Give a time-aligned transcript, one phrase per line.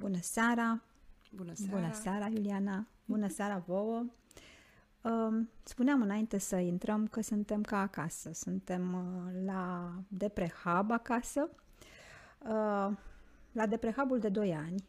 [0.00, 0.82] Bună seara!
[1.32, 1.76] Bună seara!
[1.76, 2.86] Bună seara, Iuliana!
[3.04, 4.04] Bună seara vouă!
[5.02, 8.32] Uh, spuneam înainte să intrăm că suntem ca acasă.
[8.32, 11.50] Suntem uh, la Deprehab acasă,
[12.38, 12.96] uh,
[13.52, 14.84] la Deprehabul de 2 ani,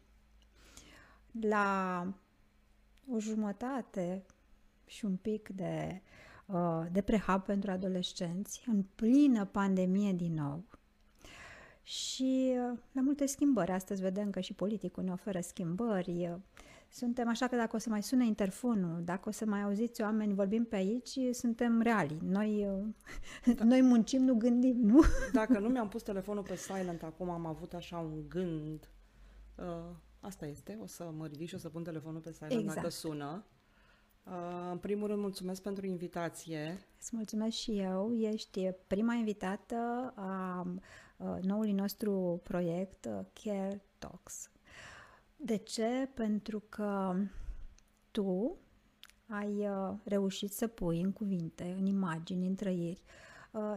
[1.40, 2.06] la
[3.10, 4.22] o jumătate
[4.86, 6.02] și un pic de
[6.46, 10.64] uh, Deprehab pentru adolescenți, în plină pandemie din nou.
[11.82, 13.70] Și uh, la multe schimbări.
[13.70, 16.40] Astăzi vedem că și politicul ne oferă schimbări.
[16.94, 20.34] Suntem așa că dacă o să mai sune interfonul, dacă o să mai auziți oameni
[20.34, 22.18] vorbim pe aici, suntem reali.
[22.22, 23.64] Noi, uh, da.
[23.72, 25.00] noi muncim, nu gândim, nu?
[25.32, 28.90] Dacă nu mi-am pus telefonul pe silent acum, am avut așa un gând.
[29.54, 29.64] Uh,
[30.20, 32.74] asta este, o să mă ridic și o să pun telefonul pe silent exact.
[32.74, 33.44] dacă sună.
[34.24, 36.86] Uh, în primul rând, mulțumesc pentru invitație.
[36.98, 38.16] Îți mulțumesc și eu.
[38.18, 40.66] Ești prima invitată a
[41.42, 44.50] noului nostru proiect Care Talks.
[45.36, 46.08] De ce?
[46.14, 47.14] Pentru că
[48.10, 48.56] tu
[49.26, 49.68] ai
[50.04, 53.02] reușit să pui în cuvinte, în imagini, în trăiri,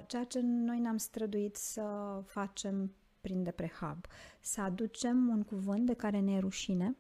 [0.08, 1.84] ceea ce noi ne-am străduit să
[2.26, 4.06] facem prin Deprehab.
[4.40, 6.96] Să aducem un cuvânt de care ne e rușine,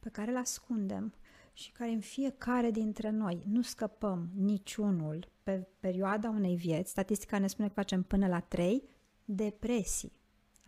[0.00, 1.14] pe care îl ascundem
[1.52, 6.90] și care în fiecare dintre noi nu scăpăm niciunul pe perioada unei vieți.
[6.90, 8.82] Statistica ne spune că facem până la 3
[9.24, 10.12] depresii.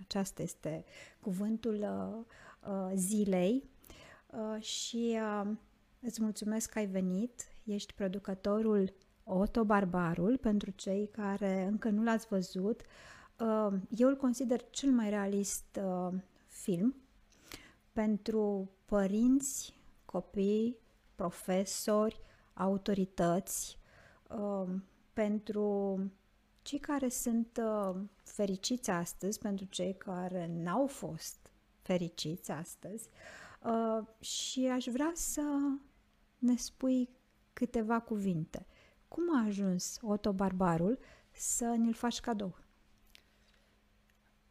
[0.01, 0.85] Aceasta este
[1.21, 2.25] cuvântul uh,
[2.73, 3.71] uh, zilei
[4.27, 5.51] uh, și uh,
[6.01, 7.47] îți mulțumesc că ai venit.
[7.65, 12.83] Ești producătorul Otto Barbarul, pentru cei care încă nu l-ați văzut.
[13.41, 16.15] Uh, eu îl consider cel mai realist uh,
[16.47, 16.95] film
[17.93, 20.77] pentru părinți, copii,
[21.15, 22.21] profesori,
[22.55, 23.79] autorități,
[24.29, 24.75] uh,
[25.13, 25.99] pentru
[26.67, 31.51] cei care sunt uh, fericiți astăzi, pentru cei care n-au fost
[31.81, 33.09] fericiți astăzi
[33.63, 35.43] uh, și aș vrea să
[36.39, 37.09] ne spui
[37.53, 38.67] câteva cuvinte.
[39.09, 40.99] Cum a ajuns Otto Barbarul
[41.33, 42.59] să ne-l faci cadou?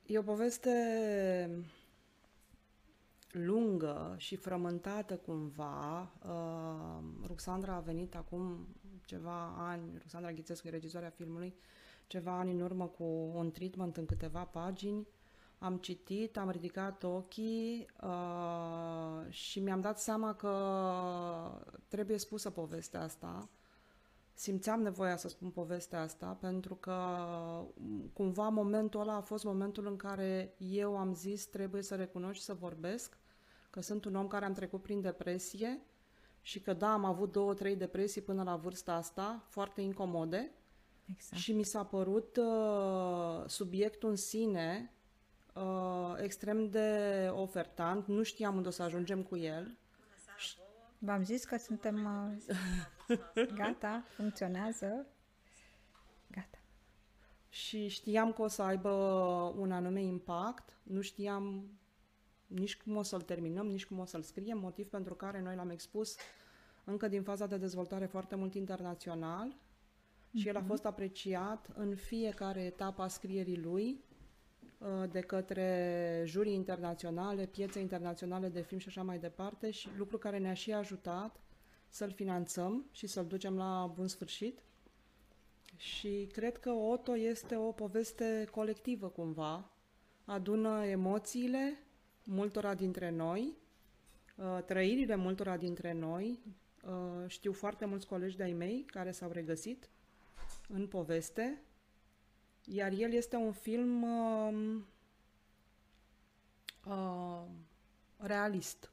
[0.05, 0.71] E o poveste
[3.31, 6.11] lungă și frământată cumva.
[6.23, 8.67] Uh, Ruxandra a venit acum
[9.05, 11.55] ceva ani, Ruxandra Ghițescu e regizoarea filmului,
[12.07, 13.03] ceva ani în urmă cu
[13.35, 15.07] un treatment în câteva pagini.
[15.59, 20.51] Am citit, am ridicat ochii uh, și mi-am dat seama că
[21.87, 23.49] trebuie spusă povestea asta.
[24.33, 26.95] Simțeam nevoia să spun povestea asta pentru că
[28.13, 32.41] cumva momentul ăla a fost momentul în care eu am zis trebuie să recunosc și
[32.41, 33.17] să vorbesc
[33.69, 35.81] că sunt un om care am trecut prin depresie
[36.41, 40.51] și că da, am avut două, trei depresii până la vârsta asta, foarte incomode.
[41.05, 41.41] Exact.
[41.41, 44.93] Și mi s-a părut uh, subiectul în sine
[45.53, 48.07] uh, extrem de ofertant.
[48.07, 49.77] Nu știam unde o să ajungem cu el.
[50.97, 52.07] V-am zis că suntem
[53.07, 53.17] uh,
[53.59, 55.05] gata, funcționează.
[56.31, 56.57] Gata.
[57.49, 58.89] Și știam că o să aibă
[59.57, 60.77] un anume impact.
[60.83, 61.69] Nu știam
[62.47, 65.69] nici cum o să-l terminăm, nici cum o să-l scriem, motiv pentru care noi l-am
[65.69, 66.15] expus
[66.83, 69.64] încă din faza de dezvoltare foarte mult internațional mm-hmm.
[70.35, 70.67] Și el a mhm.
[70.67, 74.03] fost apreciat în fiecare etapă a scrierii lui
[74.77, 80.17] uh, de către jurii internaționale, piețe internaționale de film și așa mai departe și lucru
[80.17, 81.39] care ne-a și ajutat
[81.89, 84.59] să-l finanțăm și să-l ducem la bun sfârșit.
[85.75, 89.71] Și cred că Otto este o poveste colectivă cumva,
[90.25, 91.77] adună emoțiile,
[92.23, 93.57] multora dintre noi,
[94.35, 96.39] uh, trăirile multora dintre noi.
[96.83, 99.89] Uh, știu foarte mulți colegi de-ai mei care s-au regăsit
[100.67, 101.61] în poveste,
[102.65, 104.81] iar el este un film uh,
[106.87, 107.43] uh,
[108.17, 108.91] realist.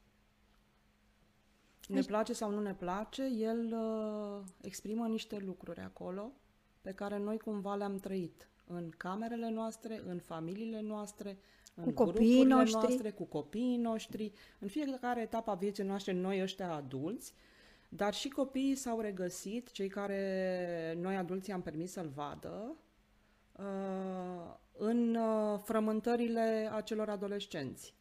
[1.88, 6.32] Ne deci- place sau nu ne place, el uh, exprimă niște lucruri acolo
[6.80, 11.38] pe care noi cumva le-am trăit în camerele noastre, în familiile noastre,
[11.82, 12.80] cu copiii noștri.
[12.80, 17.34] noastre, cu copiii noștri, în fiecare etapă a vieții noastre, noi ăștia adulți,
[17.94, 22.76] dar și copiii s-au regăsit, cei care noi adulții am permis să-l vadă,
[23.56, 27.94] uh, în uh, frământările acelor adolescenți.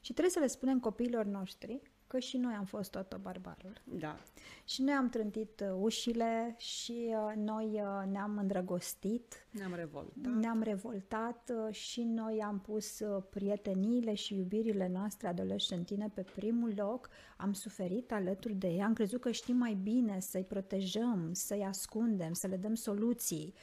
[0.00, 3.72] Și trebuie să le spunem copiilor noștri că și noi am fost tot barbarul.
[3.84, 4.18] Da.
[4.64, 9.46] Și noi am trântit uh, ușile și uh, noi uh, ne-am îndrăgostit.
[9.50, 10.32] Ne-am revoltat.
[10.32, 17.08] Ne-am revoltat și noi am pus prieteniile și iubirile noastre adolescentine pe primul loc.
[17.36, 22.32] Am suferit alături de ei, am crezut că știm mai bine să-i protejăm, să-i ascundem,
[22.32, 23.54] să le dăm soluții,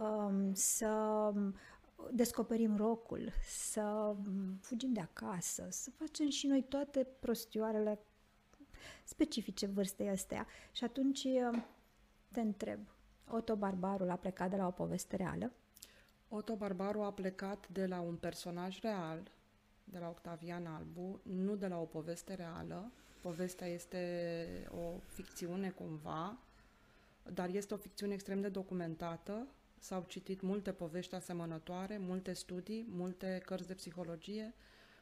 [0.00, 1.32] um, să
[2.12, 4.16] descoperim rocul, să
[4.60, 7.98] fugim de acasă, să facem și noi toate prostioarele
[9.04, 10.46] specifice vârstei astea.
[10.72, 11.26] Și atunci
[12.32, 12.80] te întreb,
[13.28, 15.52] Otto Barbarul a plecat de la o poveste reală?
[16.28, 19.30] Otto Barbaru a plecat de la un personaj real,
[19.84, 22.92] de la Octavian Albu, nu de la o poveste reală.
[23.20, 26.38] Povestea este o ficțiune cumva,
[27.32, 29.46] dar este o ficțiune extrem de documentată.
[29.84, 34.54] S-au citit multe povești asemănătoare, multe studii, multe cărți de psihologie,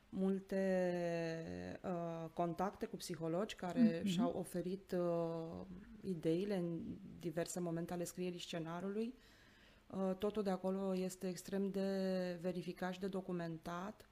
[0.08, 0.62] multe
[1.82, 4.04] uh, contacte cu psihologi care mm-hmm.
[4.04, 5.66] și-au oferit uh,
[6.00, 6.80] ideile în
[7.20, 9.14] diverse momente ale scrierii scenariului.
[9.86, 11.88] Uh, totul de acolo este extrem de
[12.40, 14.08] verificat și de documentat.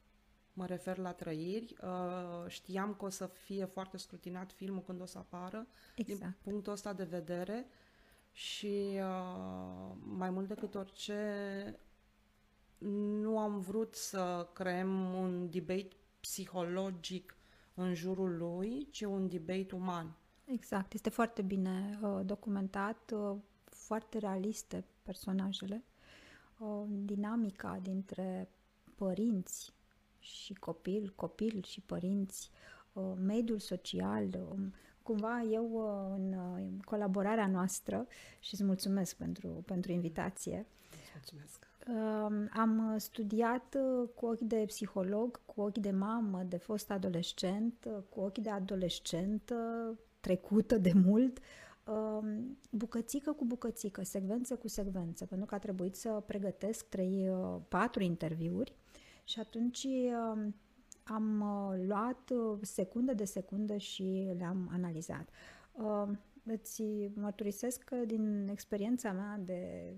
[0.53, 1.75] Mă refer la trăiri.
[1.83, 5.67] Uh, știam că o să fie foarte scrutinat filmul când o să apară.
[5.97, 6.21] Exact.
[6.21, 7.67] Din punctul ăsta de vedere
[8.33, 11.21] și uh, mai mult decât orice
[13.21, 17.37] nu am vrut să creăm un debate psihologic
[17.75, 20.17] în jurul lui, ci un debate uman.
[20.45, 25.85] Exact, este foarte bine uh, documentat, uh, foarte realiste personajele,
[26.59, 28.51] uh, dinamica dintre
[28.95, 29.75] părinți
[30.19, 32.51] și copil, copil și părinți,
[32.93, 34.59] uh, mediul social, uh,
[35.03, 38.07] cumva eu uh, în colaborarea noastră
[38.39, 40.67] și îți mulțumesc pentru, pentru invitație.
[41.15, 41.69] Mulțumesc.
[42.53, 47.97] Am studiat uh, cu ochi de psiholog, cu ochi de mamă, de fost adolescent, uh,
[48.09, 49.53] cu ochi de adolescent
[50.21, 51.39] trecută de mult,
[52.71, 58.03] bucățică cu bucățică, secvență cu secvență, pentru că a trebuit să pregătesc trei, uh, patru
[58.03, 58.75] interviuri
[59.25, 59.87] și atunci
[61.13, 61.45] am
[61.87, 65.29] luat secundă de secundă și le-am analizat.
[66.45, 66.83] Îți
[67.15, 69.93] mărturisesc că din experiența mea de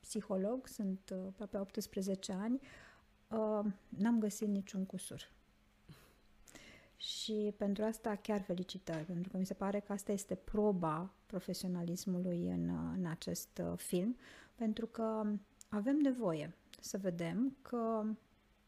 [0.00, 2.60] psiholog, sunt uh, aproape 18 ani,
[3.28, 5.34] uh, n-am găsit niciun cusur.
[6.96, 12.48] Și pentru asta chiar felicitări, pentru că mi se pare că asta este proba profesionalismului
[12.48, 14.16] în, uh, în acest film,
[14.54, 15.22] pentru că
[15.68, 18.04] avem nevoie să vedem că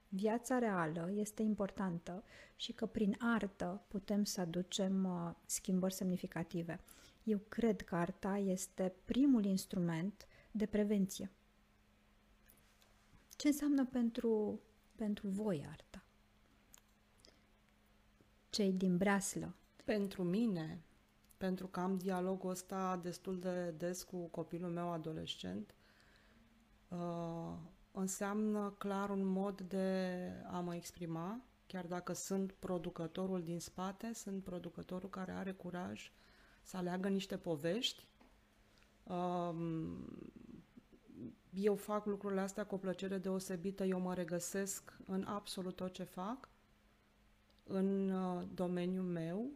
[0.08, 2.25] viața reală este importantă
[2.56, 5.08] și că prin artă putem să aducem
[5.46, 6.81] schimbări semnificative.
[7.22, 11.31] Eu cred că arta este primul instrument de prevenție.
[13.37, 14.60] Ce înseamnă pentru,
[14.96, 16.02] pentru voi arta?
[18.50, 19.54] Cei din breaslă.
[19.84, 20.82] Pentru mine,
[21.37, 25.75] pentru că am dialogul ăsta destul de des cu copilul meu adolescent,
[26.88, 27.54] uh,
[27.98, 30.18] înseamnă clar un mod de
[30.50, 36.12] a mă exprima, chiar dacă sunt producătorul din spate, sunt producătorul care are curaj
[36.62, 38.06] să aleagă niște povești
[41.54, 46.02] eu fac lucrurile astea cu o plăcere deosebită, eu mă regăsesc în absolut tot ce
[46.02, 46.48] fac,
[47.64, 49.50] în uh, domeniul meu.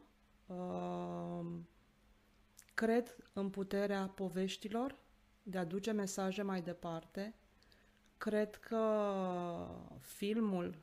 [2.74, 4.96] Cred în puterea poveștilor
[5.42, 7.34] de a duce mesaje mai departe.
[8.22, 8.86] Cred că
[9.98, 10.74] filmul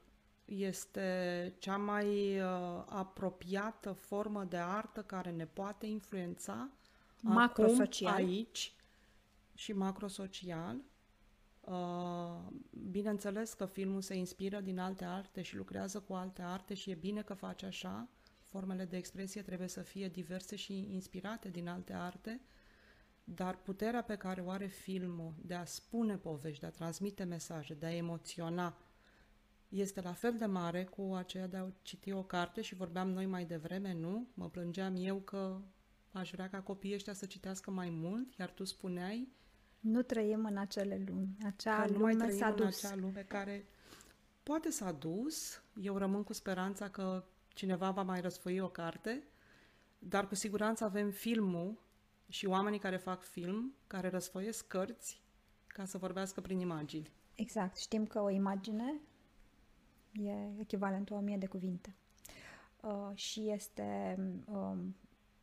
[0.46, 6.70] este cea mai uh, apropiată formă de artă care ne poate influența
[7.22, 8.14] macrosocial.
[8.14, 8.74] Acum, aici
[9.54, 10.78] și macrosocial.
[11.60, 12.48] Uh,
[12.90, 16.96] bineînțeles că filmul se inspiră din alte arte și lucrează cu alte arte și e
[16.96, 18.08] bine că face așa.
[18.42, 22.42] Formele de expresie trebuie să fie diverse și inspirate din alte arte,
[23.34, 27.74] dar puterea pe care o are filmul de a spune povești, de a transmite mesaje,
[27.74, 28.78] de a emoționa,
[29.70, 33.26] este la fel de mare cu aceea de a citi o carte și vorbeam noi
[33.26, 34.28] mai devreme, nu?
[34.34, 35.62] Mă plângeam eu că
[36.12, 39.38] aș vrea ca copiii ăștia să citească mai mult, iar tu spuneai
[39.80, 41.38] nu trăim în acele lumi.
[41.46, 42.82] Acea că lume nu mai trăim s-a dus.
[42.82, 43.68] în acea lume care
[44.44, 45.64] poate s-a dus.
[45.82, 49.24] Eu rămân cu speranța că cineva va mai răsfoi o carte,
[50.00, 51.82] dar cu siguranță avem filmul
[52.30, 55.22] și oamenii care fac film, care răsfoiesc cărți
[55.68, 57.12] ca să vorbească prin imagini.
[57.36, 57.78] Exact.
[57.78, 59.00] Știm că o imagine
[60.12, 61.96] e echivalentul a o mie de cuvinte.
[62.82, 64.78] Uh, și este uh,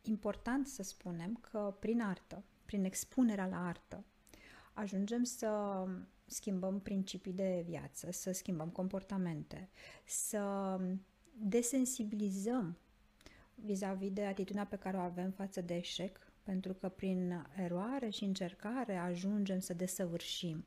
[0.01, 4.03] important să spunem că prin artă, prin expunerea la artă,
[4.73, 5.83] ajungem să
[6.25, 9.69] schimbăm principii de viață, să schimbăm comportamente,
[10.05, 10.77] să
[11.33, 12.77] desensibilizăm
[13.55, 18.23] vis-a-vis de atitudinea pe care o avem față de eșec, pentru că prin eroare și
[18.23, 20.65] încercare ajungem să desăvârșim.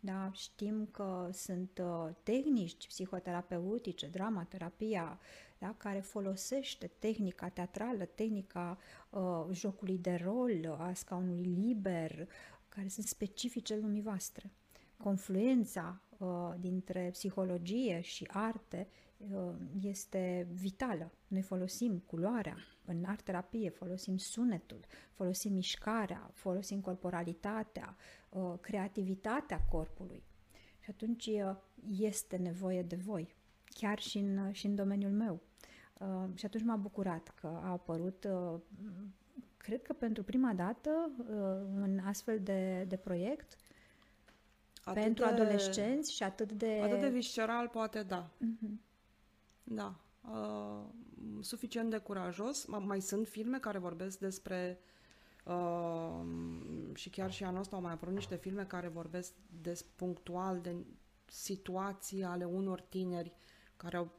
[0.00, 0.30] Da?
[0.32, 5.18] Știm că sunt uh, tehnici psihoterapeutice, dramaterapia,
[5.58, 5.74] da?
[5.76, 8.78] care folosește tehnica teatrală, tehnica
[9.10, 12.28] uh, jocului de rol, a scaunului liber,
[12.68, 14.50] care sunt specifice lumii voastre.
[14.96, 19.09] Confluența uh, dintre psihologie și arte uh,
[19.80, 21.12] este vitală.
[21.26, 27.96] Noi folosim culoarea, în art terapie folosim sunetul, folosim mișcarea, folosim corporalitatea,
[28.28, 30.22] uh, creativitatea corpului.
[30.78, 31.56] Și atunci uh,
[31.90, 33.34] este nevoie de voi,
[33.64, 35.40] chiar și în, și în domeniul meu.
[35.98, 38.60] Uh, și atunci m-a bucurat că a apărut, uh,
[39.56, 43.56] cred că pentru prima dată, uh, un astfel de, de proiect
[44.84, 46.80] Atât pentru de- adolescenți și atât de...
[46.82, 48.30] Atât de visceral, poate da.
[48.38, 48.80] Mhm.
[49.72, 49.94] Da.
[50.30, 50.84] Uh,
[51.40, 52.64] suficient de curajos.
[52.66, 54.80] Ma- Mai sunt filme care vorbesc despre
[55.44, 56.20] uh,
[56.94, 60.76] și chiar și anul ăsta au mai apărut niște filme care vorbesc des punctual de
[61.26, 63.32] situații ale unor tineri
[63.76, 64.10] care au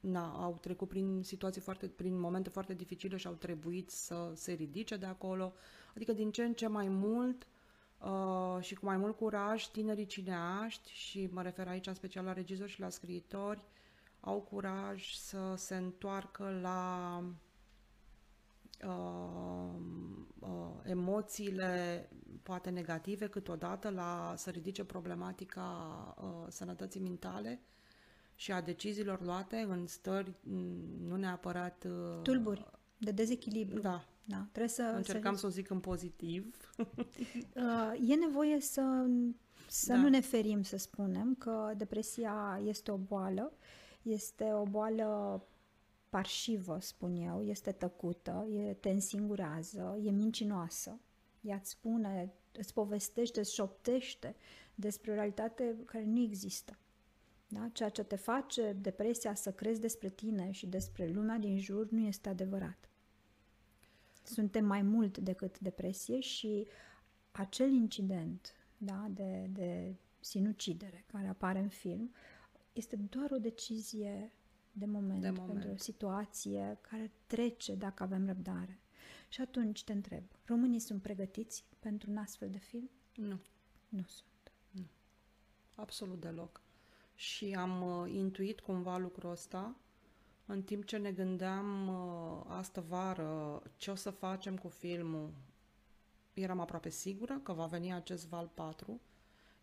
[0.00, 4.52] na, au trecut prin situații foarte, prin momente foarte dificile și au trebuit să se
[4.52, 5.52] ridice de acolo.
[5.94, 7.46] Adică din ce în ce mai mult
[7.98, 12.32] uh, și cu mai mult curaj, tinerii cineaști, și mă refer aici în special la
[12.32, 13.64] regizori și la scriitori,
[14.24, 17.22] au curaj să se întoarcă la
[18.86, 19.74] uh,
[20.38, 20.48] uh,
[20.84, 22.08] emoțiile
[22.42, 25.62] poate negative câteodată, la să ridice problematica
[26.22, 27.60] uh, sănătății mentale
[28.34, 31.84] și a deciziilor luate în stări mm, nu neapărat...
[31.84, 33.80] Uh, Tulburi, de dezechilibru.
[33.80, 34.92] Da, Da, trebuie să...
[34.96, 36.54] încercam să să o zic în pozitiv.
[37.54, 39.06] Uh, e nevoie să,
[39.68, 39.98] să Da.
[39.98, 43.52] nu ne ferim să spunem că depresia este o boală,
[44.04, 45.42] este o boală
[46.08, 50.98] parșivă, spun eu, este tăcută, e, te însingurează, e mincinoasă.
[51.40, 54.34] Ea îți spune, îți povestește, îți șoptește
[54.74, 56.78] despre o realitate care nu există.
[57.48, 57.68] Da?
[57.72, 62.06] Ceea ce te face depresia să crezi despre tine și despre lumea din jur nu
[62.06, 62.88] este adevărat.
[64.22, 66.66] Suntem mai mult decât depresie și
[67.30, 72.14] acel incident da, de, de sinucidere care apare în film
[72.74, 74.32] este doar o decizie
[74.72, 75.52] de moment, De moment.
[75.52, 78.78] pentru o situație care trece dacă avem răbdare.
[79.28, 82.90] Și atunci te întreb, românii sunt pregătiți pentru un astfel de film?
[83.14, 83.40] Nu.
[83.88, 84.52] Nu sunt.
[85.74, 86.62] Absolut deloc.
[87.14, 89.76] Și am uh, intuit cumva lucrul ăsta
[90.46, 95.32] în timp ce ne gândeam uh, astă vară ce o să facem cu filmul.
[96.34, 99.00] Eram aproape sigură că va veni acest val 4.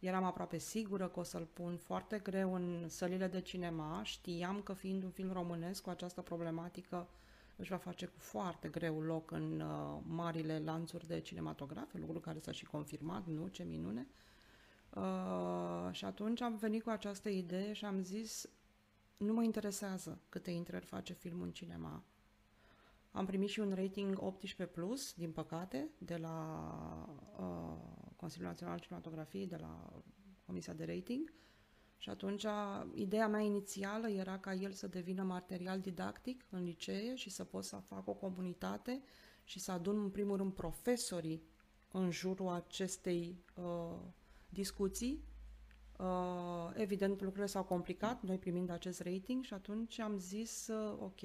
[0.02, 4.02] Eram aproape sigură că o să-l pun foarte greu în sălile de cinema.
[4.04, 7.08] Știam că fiind un film românesc cu această problematică
[7.56, 12.40] își va face cu foarte greu loc în uh, marile lanțuri de cinematografe, lucru care
[12.40, 13.48] s-a și confirmat, nu?
[13.48, 14.08] Ce minune!
[14.96, 18.50] Uh, și atunci am venit cu această idee și am zis
[19.18, 22.04] nu mă interesează câte intrări face filmul în cinema.
[23.12, 24.22] Am primit și un rating
[24.66, 26.66] 18+, plus, din păcate, de la
[27.40, 30.02] uh, Consiliul Național al Cinematografiei, de la
[30.46, 31.34] Comisia de Rating.
[31.98, 32.46] Și atunci
[32.94, 37.64] ideea mea inițială era ca el să devină material didactic în licee și să pot
[37.64, 39.02] să fac o comunitate
[39.44, 41.44] și să adun în primul rând profesorii
[41.92, 44.00] în jurul acestei uh,
[44.50, 45.24] discuții.
[45.98, 51.22] Uh, evident, lucrurile s-au complicat, noi primind acest rating și atunci am zis, uh, ok,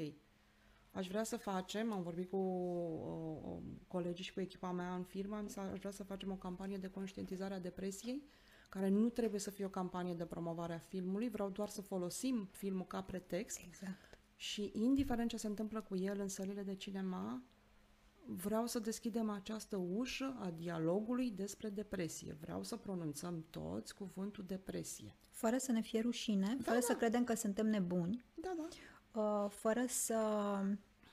[0.96, 5.02] aș vrea să facem, am vorbit cu uh, uh, colegii și cu echipa mea în
[5.02, 8.22] firmă, am zis, aș vrea să facem o campanie de conștientizare a depresiei,
[8.68, 12.48] care nu trebuie să fie o campanie de promovare a filmului, vreau doar să folosim
[12.50, 14.18] filmul ca pretext Exact.
[14.36, 17.42] și indiferent ce se întâmplă cu el în sălile de cinema,
[18.26, 22.36] vreau să deschidem această ușă a dialogului despre depresie.
[22.40, 25.16] Vreau să pronunțăm toți cuvântul depresie.
[25.30, 28.68] Fără să ne fie rușine, fără să credem că suntem nebuni, Da, da.
[29.20, 30.16] uh, fără să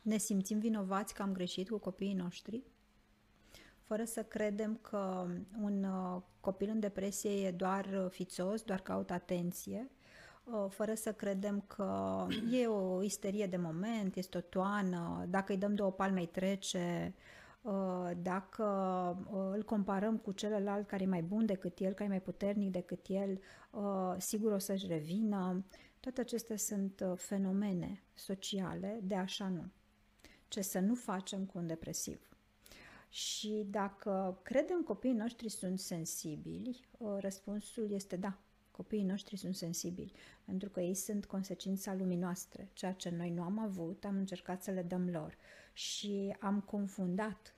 [0.04, 2.64] ne simțim vinovați că am greșit cu copiii noștri,
[3.84, 5.28] fără să credem că
[5.62, 9.92] un uh, copil în depresie e doar uh, fițos, doar caută atenție,
[10.44, 15.58] uh, fără să credem că e o isterie de moment, este o toană, dacă îi
[15.58, 17.14] dăm două palme îi trece,
[17.62, 18.66] uh, dacă
[19.32, 22.72] uh, îl comparăm cu celălalt care e mai bun decât el, care e mai puternic
[22.72, 23.40] decât el,
[23.72, 25.66] uh, sigur o să-și revină.
[26.00, 29.64] Toate acestea sunt uh, fenomene sociale de așa nu.
[30.54, 32.30] Ce să nu facem cu un depresiv.
[33.10, 38.38] Și dacă credem copiii noștri sunt sensibili, uh, răspunsul este da,
[38.72, 40.14] copiii noștri sunt sensibili,
[40.46, 42.70] pentru că ei sunt consecința lumii noastre.
[42.74, 45.38] Ceea ce noi nu am avut, am încercat să le dăm lor.
[45.74, 47.56] Și am confundat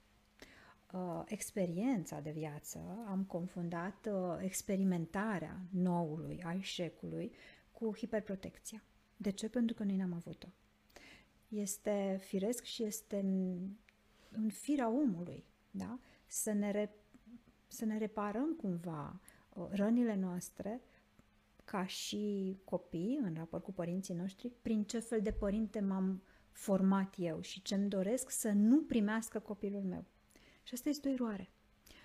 [0.91, 7.31] uh, experiența de viață, am confundat uh, experimentarea noului, a eșecului,
[7.71, 8.83] cu hiperprotecția.
[9.17, 9.49] De ce?
[9.49, 10.47] Pentru că noi n-am avut-o.
[11.47, 13.59] Este firesc și este în,
[14.31, 15.99] în firea omului, da?
[16.25, 16.95] Să ne, re,
[17.67, 20.81] să ne reparăm cumva uh, rănile noastre
[21.65, 27.13] ca și copii, în raport cu părinții noștri, prin ce fel de părinte m-am format
[27.17, 30.05] eu și ce-mi doresc să nu primească copilul meu.
[30.63, 31.49] Și asta este o eroare.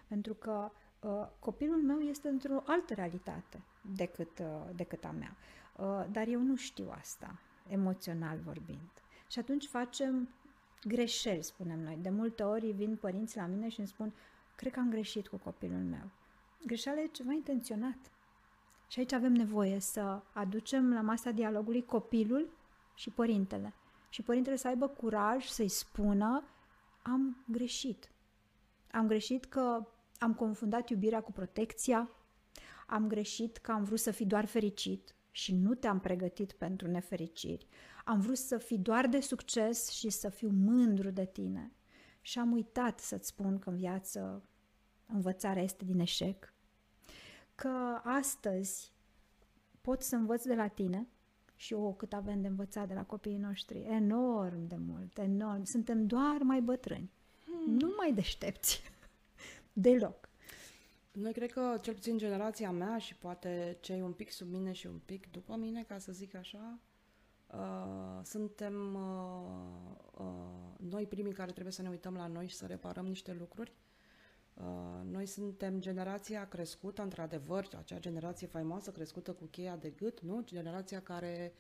[0.07, 0.71] Pentru că
[1.01, 3.63] uh, copilul meu este într-o altă realitate
[3.97, 5.37] decât, uh, decât a mea.
[5.77, 9.00] Uh, dar eu nu știu asta, emoțional vorbind.
[9.31, 10.29] Și atunci facem
[10.85, 11.99] greșeli, spunem noi.
[12.03, 14.13] De multe ori vin părinții la mine și îmi spun,
[14.55, 16.11] cred că am greșit cu copilul meu.
[16.67, 17.99] Greșeala e ceva intenționat.
[18.89, 22.49] Și aici avem nevoie să aducem la masa dialogului copilul
[22.95, 23.73] și părintele.
[24.09, 26.45] Și părintele să aibă curaj să-i spună,
[27.03, 28.11] am greșit.
[28.93, 29.87] Am greșit că
[30.19, 32.11] am confundat iubirea cu protecția,
[32.87, 37.67] am greșit că am vrut să fii doar fericit și nu te-am pregătit pentru nefericiri.
[38.05, 41.73] Am vrut să fii doar de succes și să fiu mândru de tine.
[42.21, 44.43] Și am uitat să-ți spun că în viață
[45.07, 46.55] învățarea este din eșec.
[47.55, 48.93] Că astăzi
[49.81, 51.09] pot să învăț de la tine
[51.55, 53.83] și o, cât avem de învățat de la copiii noștri.
[53.83, 55.65] Enorm de mult, enorm.
[55.65, 57.11] Suntem doar mai bătrâni.
[57.45, 57.75] Hmm.
[57.75, 58.83] Nu mai deștepți.
[59.73, 60.30] Deloc.
[61.13, 64.87] Noi cred că, cel puțin generația mea și poate cei un pic sub mine și
[64.87, 66.79] un pic după mine, ca să zic așa,
[67.47, 72.67] uh, suntem uh, uh, noi primii care trebuie să ne uităm la noi și să
[72.67, 73.73] reparăm niște lucruri.
[74.55, 74.65] Uh,
[75.05, 80.43] noi suntem generația crescută, într-adevăr, acea generație faimoasă crescută cu cheia de gât, nu?
[80.45, 81.53] Generația care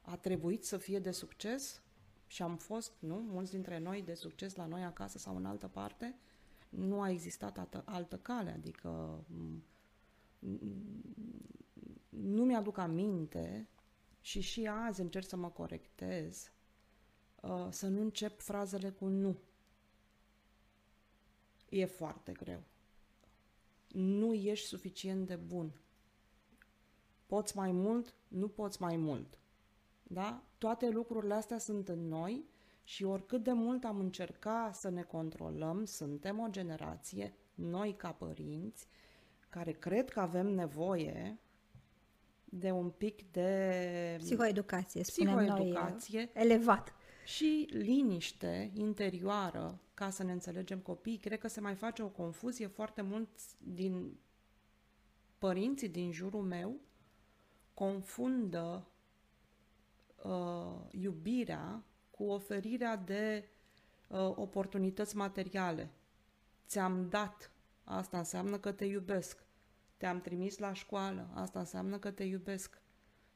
[0.00, 1.82] a trebuit să fie de succes
[2.26, 3.14] și am fost, nu?
[3.14, 6.14] Mulți dintre noi de succes la noi acasă sau în altă parte.
[6.18, 6.29] Uh,
[6.70, 9.24] nu a existat altă, altă cale, adică
[12.08, 13.68] nu mi-aduc aminte
[14.20, 16.50] și și azi încerc să mă corectez,
[17.42, 19.36] uh, să nu încep frazele cu nu.
[21.68, 22.62] E foarte greu.
[23.92, 25.80] Nu ești suficient de bun.
[27.26, 29.38] Poți mai mult, nu poți mai mult.
[30.02, 30.42] Da?
[30.58, 32.44] Toate lucrurile astea sunt în noi
[32.90, 38.86] și oricât de mult am încercat să ne controlăm, suntem o generație, noi ca părinți,
[39.48, 41.38] care cred că avem nevoie
[42.44, 46.94] de un pic de psihoeducație, spunem psihoeducație noi, elevat.
[47.24, 51.18] Și liniște interioară ca să ne înțelegem copiii.
[51.18, 54.18] Cred că se mai face o confuzie foarte mult din
[55.38, 56.80] părinții din jurul meu
[57.74, 58.86] confundă
[60.24, 61.84] uh, iubirea
[62.20, 63.48] cu oferirea de
[64.08, 65.90] uh, oportunități materiale.
[66.66, 67.50] Ți-am dat,
[67.84, 69.44] asta înseamnă că te iubesc.
[69.96, 72.82] Te-am trimis la școală, asta înseamnă că te iubesc.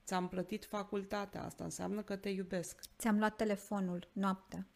[0.04, 2.80] Ți-am plătit facultatea, asta înseamnă că te iubesc.
[2.98, 4.66] Ți-am luat telefonul noaptea.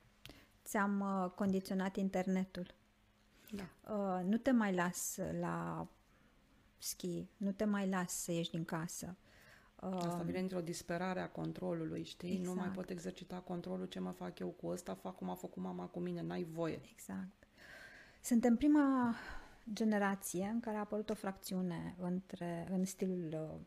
[0.64, 2.74] Ți-am uh, condiționat internetul.
[3.50, 3.68] Da.
[3.94, 5.88] Uh, nu te mai las la
[6.78, 9.16] schi, nu te mai las să ieși din casă.
[9.80, 12.30] Asta vine într-o disperare a controlului, știi?
[12.30, 12.46] Exact.
[12.46, 12.76] Nu mai exact.
[12.76, 16.00] pot exercita controlul ce mă fac eu cu ăsta, fac cum a făcut mama cu
[16.00, 16.80] mine, n-ai voie.
[16.92, 17.46] Exact.
[18.20, 19.14] Suntem prima
[19.72, 23.60] generație în care a apărut o fracțiune între, în stilul uh,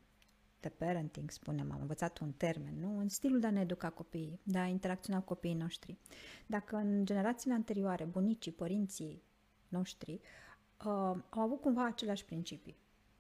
[0.60, 2.98] de parenting, spunem, am învățat un termen, nu?
[2.98, 5.98] În stilul de a ne educa copiii, de a interacționa cu copiii noștri.
[6.46, 9.24] Dacă în generațiile anterioare, bunicii, părinții
[9.68, 12.78] noștri uh, au avut cumva aceleași principii,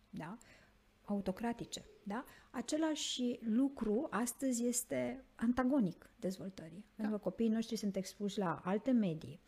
[0.09, 0.37] da?
[1.11, 1.85] Autocratice.
[2.03, 2.23] Da?
[2.51, 6.85] Același lucru astăzi este antagonic dezvoltării.
[6.87, 6.93] Da.
[6.95, 9.39] Pentru că copiii noștri sunt expuși la alte medii.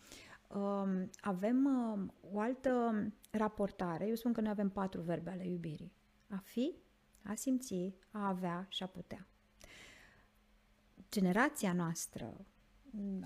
[0.55, 4.07] Um, avem um, o altă raportare.
[4.07, 5.93] Eu spun că noi avem patru verbe ale iubirii.
[6.29, 6.75] A fi,
[7.23, 9.27] a simți, a avea și a putea.
[11.11, 12.45] Generația noastră,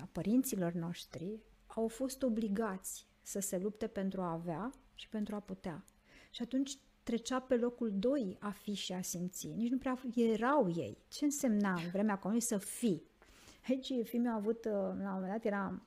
[0.00, 5.40] a părinților noștri, au fost obligați să se lupte pentru a avea și pentru a
[5.40, 5.84] putea.
[6.30, 9.46] Și atunci trecea pe locul 2 a fi și a simți.
[9.46, 10.98] Nici nu prea erau ei.
[11.08, 13.02] Ce însemna în vremea comunei să fii?
[13.68, 15.82] Aici fiul meu a avut, uh, la un moment dat, era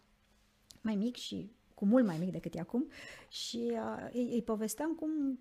[0.82, 2.88] mai mic și cu mult mai mic decât e acum
[3.30, 5.40] și uh, îi, îi povesteam cum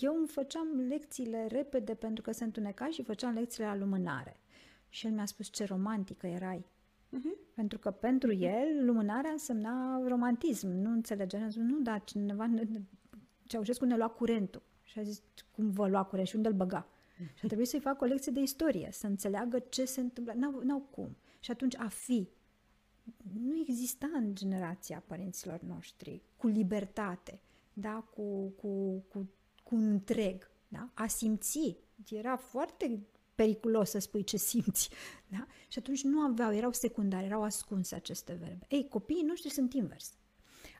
[0.00, 4.36] eu îmi făceam lecțiile repede pentru că se întuneca și făceam lecțiile la lumânare.
[4.88, 6.66] Și el mi-a spus ce romantică erai.
[7.16, 7.54] Uh-huh.
[7.54, 10.68] Pentru că pentru el lumânarea însemna romantism.
[10.68, 11.48] Nu înțelegea.
[11.56, 12.50] Nu, dar cineva
[13.46, 14.62] Ceaușescu ne lua curentul.
[14.92, 16.88] Și a zis, cum vă lua curent și unde îl băga?
[17.34, 20.32] Și a trebuit să-i fac o lecție de istorie, să înțeleagă ce se întâmplă.
[20.36, 21.16] N-au, n-au cum.
[21.40, 22.28] Și atunci a fi
[23.40, 27.40] nu exista în generația părinților noștri cu libertate,
[27.72, 28.08] da?
[28.14, 29.28] cu, cu, cu,
[29.62, 30.50] cu un întreg.
[30.68, 30.90] Da?
[30.94, 31.76] A simți.
[32.08, 34.90] Era foarte periculos să spui ce simți.
[35.28, 35.46] Da?
[35.68, 38.66] Și atunci nu aveau, erau secundare, erau ascunse aceste verbe.
[38.68, 40.14] Ei, copiii noștri sunt invers.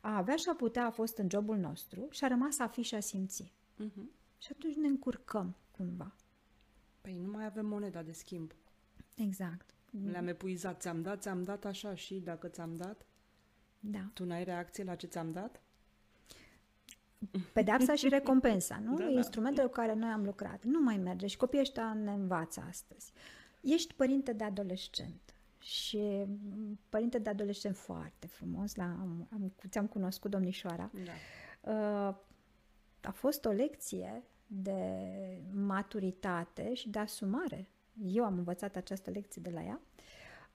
[0.03, 2.83] A avea și a putea a fost în jobul nostru și a rămas a fi
[2.83, 3.53] și a simți.
[3.85, 4.11] Uh-huh.
[4.39, 6.15] Și atunci ne încurcăm cumva.
[7.01, 8.53] Păi nu mai avem moneda de schimb.
[9.15, 9.75] Exact.
[10.11, 10.81] Le-am epuizat.
[10.81, 13.07] Ți-am dat, ți-am dat așa și dacă ți-am dat,
[13.81, 14.11] Da.
[14.15, 15.61] tu n-ai reacție la ce ți-am dat?
[17.53, 18.95] Pedeapsa și recompensa, nu?
[18.97, 19.17] Da, Da, da.
[19.17, 20.65] Instrumentele cu care noi am lucrat.
[20.65, 23.13] Nu mai merge și copiii ăștia ne învață astăzi.
[23.61, 29.87] Ești părinte de adolescent și m, părinte de adolescent foarte frumos, la, am, am, ți-am
[29.87, 30.91] cunoscut domnișoara.
[31.05, 31.13] Da.
[31.73, 32.17] Uh,
[33.03, 37.69] a fost o lecție de maturitate și de asumare.
[38.05, 39.81] Eu am învățat această lecție de la ea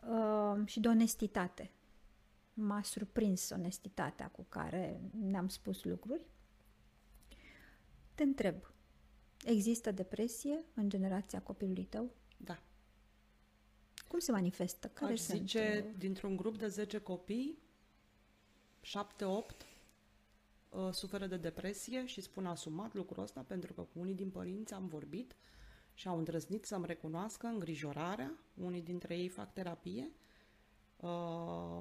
[0.09, 1.71] uh, și de onestitate.
[2.53, 6.21] M-a surprins onestitatea cu care ne-am spus lucruri.
[8.15, 8.55] Te întreb,
[9.45, 12.11] există depresie în generația copilului tău?
[12.37, 12.59] Da.
[14.07, 14.87] Cum se manifestă?
[14.87, 15.39] Care Aș sunt?
[15.39, 17.57] zice, uh, dintr-un grup de 10 copii,
[18.81, 19.65] 7-8
[20.69, 24.73] uh, suferă de depresie și spun asumat lucrul ăsta pentru că cu unii din părinți
[24.73, 25.35] am vorbit
[25.93, 28.31] și au îndrăznit să-mi recunoască îngrijorarea.
[28.53, 30.11] Unii dintre ei fac terapie.
[30.97, 31.09] Uh,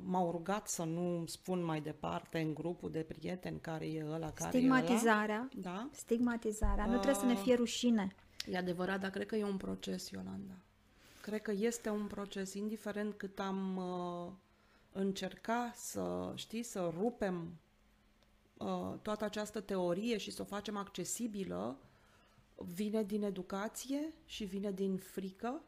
[0.02, 4.56] m-au rugat să nu spun mai departe în grupul de prieteni care e ăla, care
[4.56, 5.36] e Stigmatizarea.
[5.36, 5.48] ăla.
[5.56, 5.88] Da.
[5.92, 6.86] Stigmatizarea.
[6.86, 8.14] Nu trebuie să ne Uh, fie rușine.
[8.50, 10.54] E adevărat, dar cred că e un proces, Iolanda.
[11.22, 14.32] Cred că este un proces, indiferent cât am uh,
[14.92, 17.58] încerca să, știi, să rupem
[18.58, 21.78] uh, toată această teorie și să o facem accesibilă,
[22.54, 25.62] vine din educație și vine din frică.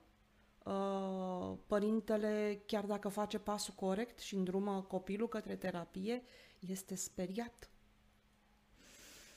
[0.64, 6.22] Uh, părintele, chiar dacă face pasul corect și îndrumă copilul către terapie,
[6.58, 7.70] este speriat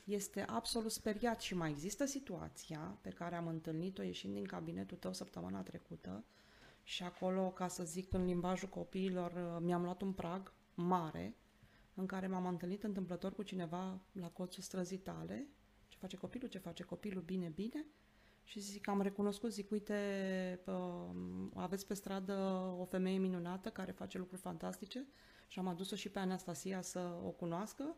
[0.03, 5.13] este absolut speriat și mai există situația pe care am întâlnit-o ieșind din cabinetul tău
[5.13, 6.23] săptămâna trecută
[6.83, 11.35] și acolo, ca să zic în limbajul copiilor, uh, mi-am luat un prag mare
[11.93, 15.47] în care m-am întâlnit întâmplător cu cineva la colțul străzii tale.
[15.87, 16.49] Ce face copilul?
[16.49, 17.21] Ce face copilul?
[17.21, 17.85] Bine, bine.
[18.43, 19.99] Și zic, am recunoscut, zic, uite,
[20.65, 21.09] uh,
[21.53, 22.33] aveți pe stradă
[22.79, 25.07] o femeie minunată care face lucruri fantastice
[25.47, 27.95] și am adus-o și pe Anastasia să o cunoască.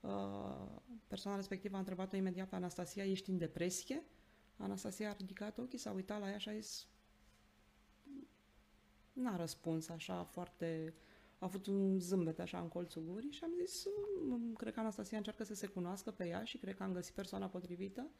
[0.00, 4.02] Uh, persoana respectivă a întrebat-o imediat pe Anastasia, ești în depresie?
[4.56, 6.86] Anastasia a ridicat ochii, s-a uitat la ea și a zis,
[9.12, 10.94] n-a răspuns așa foarte...
[11.42, 13.84] A avut un zâmbet așa în colțul gurii și am zis,
[14.28, 17.14] "Mm, cred că Anastasia încearcă să se cunoască pe ea și cred că am găsit
[17.14, 18.10] persoana potrivită.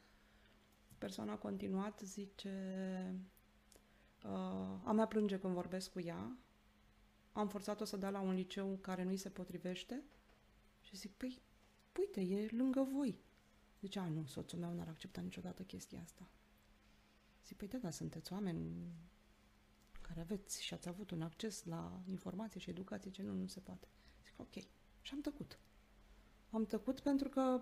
[0.97, 2.55] Persoana a continuat, zice,
[4.23, 6.37] uh, a mea plânge când vorbesc cu ea,
[7.31, 10.03] am forțat-o să dea la un liceu care nu îi se potrivește
[10.81, 11.41] și zic, păi,
[11.99, 13.19] uite, e lângă voi.
[13.81, 16.29] Zice, a, nu, soțul meu n-ar accepta niciodată chestia asta.
[17.45, 18.93] Zic, păi da, dar sunteți oameni
[20.13, 23.59] care aveți și ați avut un acces la informație și educație, ce nu, nu se
[23.59, 23.87] poate.
[24.23, 24.53] Zic, ok.
[25.01, 25.59] Și am tăcut.
[26.51, 27.61] Am tăcut pentru că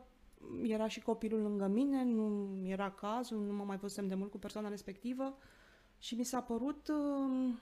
[0.63, 4.37] era și copilul lângă mine, nu era cazul, nu mă mai văzusem de mult cu
[4.37, 5.37] persoana respectivă
[5.99, 7.53] și mi s-a părut uh,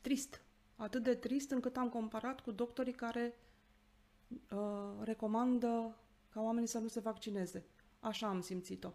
[0.00, 0.40] trist.
[0.76, 3.34] Atât de trist încât am comparat cu doctorii care
[4.50, 5.96] uh, recomandă
[6.28, 7.64] ca oamenii să nu se vaccineze.
[8.00, 8.92] Așa am simțit-o.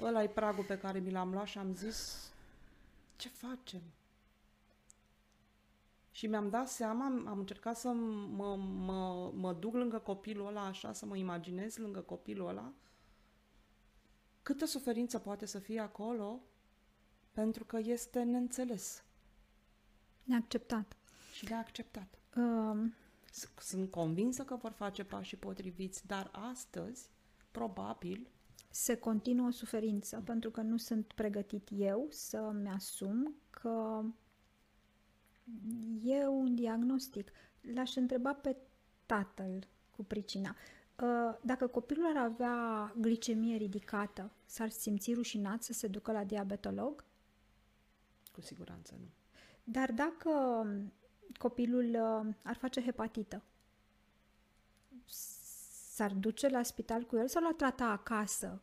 [0.00, 2.30] Ăla e pragul pe care mi l-am luat și am zis,
[3.16, 3.82] ce facem?
[6.10, 10.64] Și mi-am dat seama, am am încercat să mă, mă, mă duc lângă copilul ăla
[10.66, 12.72] așa, să mă imaginez lângă copilul ăla,
[14.42, 16.40] câtă suferință poate să fie acolo,
[17.32, 19.04] pentru că este neînțeles
[20.22, 20.96] Neacceptat.
[21.32, 22.18] și neacceptat.
[22.36, 22.94] Um,
[23.30, 27.10] S- Sunt convinsă că vor face pașii potriviți, dar astăzi,
[27.50, 28.28] probabil,
[28.76, 34.02] se continuă suferință pentru că nu sunt pregătit eu să-mi asum că
[36.02, 37.32] e un diagnostic.
[37.74, 38.56] L-aș întreba pe
[39.06, 40.56] tatăl cu pricina.
[41.02, 47.04] Uh, Dacă copilul ar avea glicemie ridicată, s-ar simți rușinat să se ducă la diabetolog?
[48.32, 49.06] cu siguranță nu.
[49.64, 50.30] Dar dacă
[51.38, 53.42] copilul uh, ar face hepatită,
[55.94, 58.60] s-ar duce la spital cu el sau l-ar trata acasă?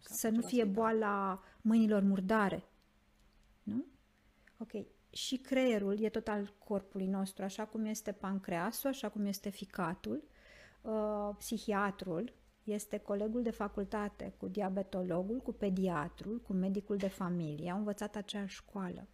[0.00, 0.74] S-ar Să duce nu la fie spital.
[0.74, 2.64] boala mâinilor murdare.
[3.62, 3.84] Nu?
[4.58, 4.84] Ok.
[5.10, 10.22] Și creierul e tot al corpului nostru, așa cum este pancreasul, așa cum este ficatul.
[10.82, 12.32] Uh, psihiatrul
[12.64, 17.70] este colegul de facultate cu diabetologul, cu pediatrul, cu medicul de familie.
[17.70, 19.06] Au învățat aceeași școală.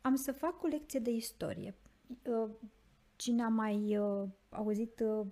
[0.00, 1.74] Am să fac o lecție de istorie.
[2.22, 2.50] Uh,
[3.16, 5.26] Cine a mai uh, auzit uh,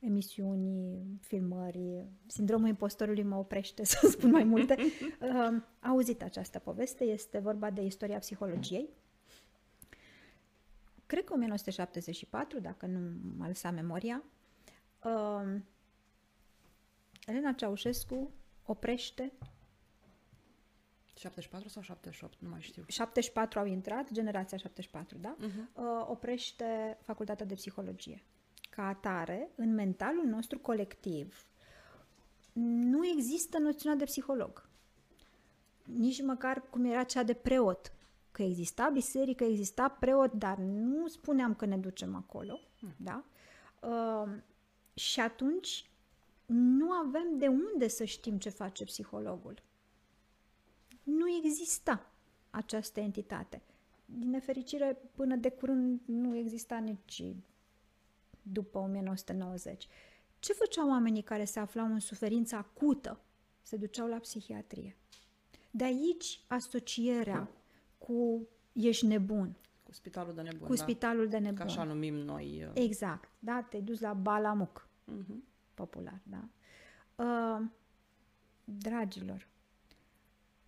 [0.00, 4.76] emisiuni, filmări, sindromul impostorului mă oprește să spun mai multe.
[5.20, 8.88] Uh, a auzit această poveste, este vorba de istoria psihologiei.
[11.06, 12.98] Cred că 1974, dacă nu
[13.36, 14.22] m-a lăsat memoria,
[15.04, 15.60] uh,
[17.26, 18.30] Elena Ceaușescu
[18.62, 19.32] oprește
[21.14, 22.84] 74 sau 78, nu mai știu.
[22.86, 25.36] 74 au intrat, generația 74, da?
[25.38, 25.70] Mhm.
[25.74, 28.22] Uh, oprește facultatea de psihologie.
[28.80, 31.46] Ca atare, în mentalul nostru colectiv,
[32.52, 34.68] nu există noțiunea de psiholog.
[35.84, 37.92] Nici măcar cum era cea de preot.
[38.32, 42.60] Că exista biserică, exista preot, dar nu spuneam că ne ducem acolo,
[42.96, 43.24] da?
[43.80, 44.30] Uh,
[44.94, 45.90] și atunci
[46.46, 49.62] nu avem de unde să știm ce face psihologul
[51.02, 52.12] nu exista
[52.50, 53.62] această entitate.
[54.04, 57.22] Din nefericire, până de curând nu exista nici
[58.52, 59.88] după 1990.
[60.38, 63.20] Ce făceau oamenii care se aflau în suferință acută?
[63.62, 64.96] Se duceau la psihiatrie.
[65.70, 67.50] De aici asocierea
[67.98, 70.82] cu ești nebun, Cu spitalul de nebun, cu da.
[70.82, 71.56] spitalul de nebun.
[71.56, 72.64] Că așa numim noi.
[72.64, 73.66] uh, Exact, da?
[73.70, 75.44] Te-ai dus la balamuc, mhm.
[75.74, 76.48] popular, da?
[77.24, 77.66] Uh,
[78.64, 79.48] dragilor,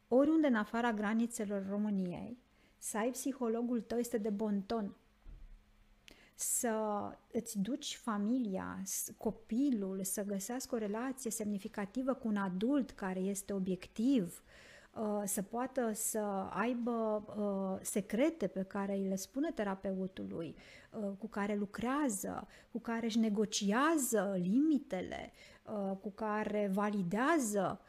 [0.09, 2.38] oriunde în afara granițelor României,
[2.79, 4.97] să ai psihologul tău este de bon ton.
[6.43, 6.73] Să
[7.33, 13.53] îți duci familia, s- copilul, să găsească o relație semnificativă cu un adult care este
[13.53, 14.43] obiectiv,
[14.95, 16.19] uh, să poată să
[16.51, 20.57] aibă uh, secrete pe care îi le spune terapeutului,
[20.91, 25.33] uh, cu care lucrează, cu care își negociază limitele,
[25.65, 27.81] uh, cu care validează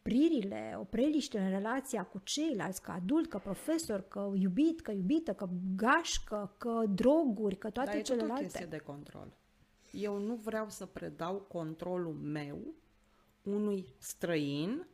[0.00, 5.48] opririle, opreliște în relația cu ceilalți, ca adult, ca profesor, că iubit, că iubită, că
[5.76, 8.42] gașcă, că droguri, că toate Dar e tot o celelalte.
[8.42, 9.36] chestie de control.
[9.92, 12.58] Eu nu vreau să predau controlul meu
[13.42, 14.86] unui străin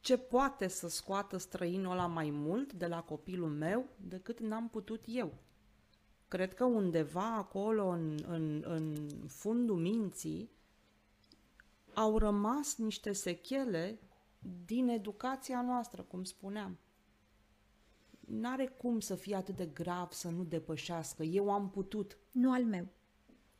[0.00, 5.04] ce poate să scoată străinul ăla mai mult de la copilul meu decât n-am putut
[5.06, 5.34] eu.
[6.28, 10.50] Cred că undeva acolo în, în, în fundul minții
[11.94, 13.98] au rămas niște sechele
[14.64, 16.78] din educația noastră, cum spuneam.
[18.20, 21.22] N-are cum să fie atât de grav să nu depășească.
[21.22, 22.18] Eu am putut.
[22.30, 22.86] Nu al meu.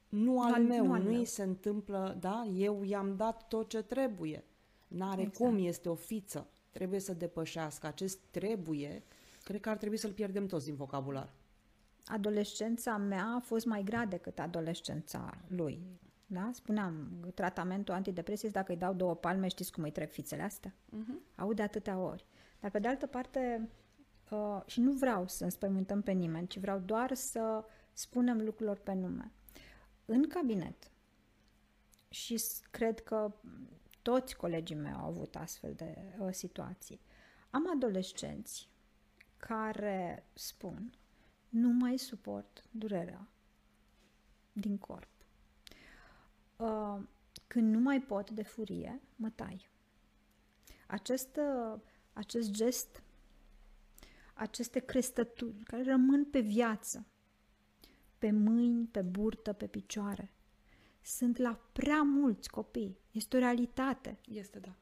[0.08, 1.18] Nu al al- meu, nu al nu meu.
[1.18, 2.44] îi se întâmplă, da?
[2.44, 4.44] Eu i-am dat tot ce trebuie.
[4.88, 5.36] N-are Exact.
[5.36, 6.48] cum, este o fiță.
[6.70, 7.86] Trebuie să depășească.
[7.86, 9.02] Acest trebuie,
[9.42, 11.32] cred că ar trebui să-l pierdem toți din vocabular.
[12.06, 15.82] Adolescența mea a fost mai grea decât adolescența lui.
[16.32, 16.50] Da?
[16.52, 20.74] Spuneam, tratamentul antidepresiv, dacă îi dau două palme, știți cum îi trec fițele astea?
[20.74, 21.34] Uh-huh.
[21.36, 22.26] Aud de atâtea ori.
[22.60, 23.68] Dar pe de altă parte,
[24.30, 28.92] uh, și nu vreau să înspăimântăm pe nimeni, ci vreau doar să spunem lucrurilor pe
[28.92, 29.32] nume.
[30.04, 30.90] În cabinet,
[32.08, 33.34] și s- cred că
[34.02, 37.00] toți colegii mei au avut astfel de uh, situații,
[37.50, 38.68] am adolescenți
[39.36, 40.92] care spun
[41.48, 43.28] nu mai suport durerea
[44.52, 45.10] din corp.
[46.62, 47.02] Uh,
[47.46, 49.70] când nu mai pot de furie, mă tai.
[50.86, 51.80] Acest, uh,
[52.12, 53.02] acest gest,
[54.34, 57.06] aceste crestături care rămân pe viață,
[58.18, 60.32] pe mâini, pe burtă, pe picioare,
[61.00, 62.98] sunt la prea mulți copii.
[63.10, 64.18] Este o realitate.
[64.28, 64.76] Este, da.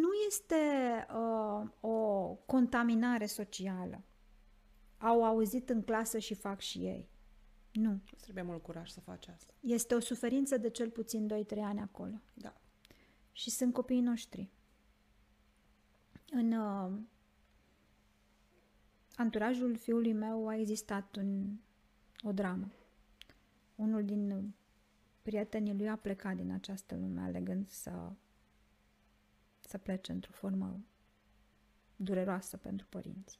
[0.00, 0.56] Nu este
[1.14, 4.02] uh, o contaminare socială.
[4.98, 7.08] Au auzit în clasă și fac și ei.
[7.78, 8.00] Nu.
[8.12, 9.54] Îți trebuie mult curaj să faci asta.
[9.60, 12.20] Este o suferință de cel puțin 2-3 ani acolo.
[12.34, 12.60] Da.
[13.32, 14.50] Și sunt copiii noștri.
[16.30, 16.98] În uh,
[19.16, 21.56] anturajul fiului meu a existat un,
[22.22, 22.72] o dramă.
[23.74, 24.54] Unul din
[25.22, 28.12] prietenii lui a plecat din această lume alegând să,
[29.60, 30.80] să plece într-o formă
[31.96, 33.38] dureroasă pentru părinți.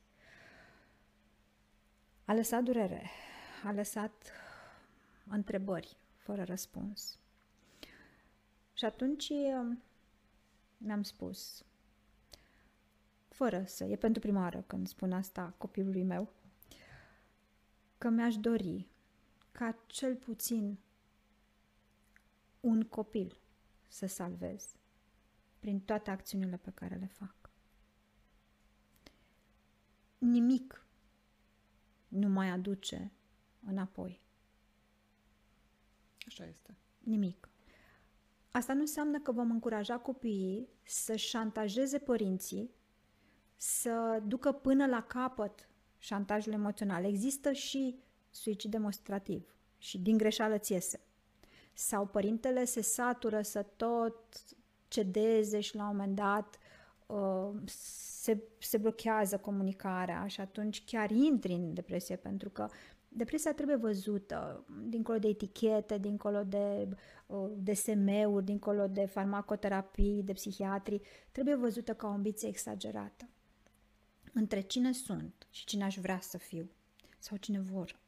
[2.24, 3.10] A lăsat durere,
[3.64, 4.32] a lăsat
[5.28, 7.18] întrebări fără răspuns.
[8.72, 9.76] Și atunci uh,
[10.76, 11.64] mi-am spus,
[13.28, 16.32] fără să, e pentru prima oară când spun asta copilului meu,
[17.98, 18.86] că mi-aș dori
[19.52, 20.78] ca cel puțin
[22.60, 23.40] un copil
[23.88, 24.74] să salvez
[25.58, 27.50] prin toate acțiunile pe care le fac.
[30.18, 30.86] Nimic
[32.08, 33.12] nu mai aduce
[33.66, 34.20] înapoi.
[36.26, 36.76] Așa este.
[36.98, 37.48] Nimic.
[38.50, 42.70] Asta nu înseamnă că vom încuraja copiii să șantajeze părinții,
[43.56, 45.68] să ducă până la capăt
[45.98, 47.04] șantajul emoțional.
[47.04, 47.98] Există și
[48.30, 51.00] suicid demonstrativ și din greșeală ți iese.
[51.72, 54.16] Sau părintele se satură să tot
[54.88, 56.58] cedeze și la un moment dat
[57.06, 57.60] uh,
[58.20, 62.68] se, se blochează comunicarea și atunci chiar intri în depresie pentru că
[63.08, 66.88] Depresia trebuie văzută, dincolo de etichete, dincolo de
[67.26, 73.28] uh, DSM-uri, dincolo de farmacoterapii, de psihiatrii, trebuie văzută ca o ambiție exagerată.
[74.32, 76.70] Între cine sunt și cine aș vrea să fiu
[77.18, 78.00] sau cine vor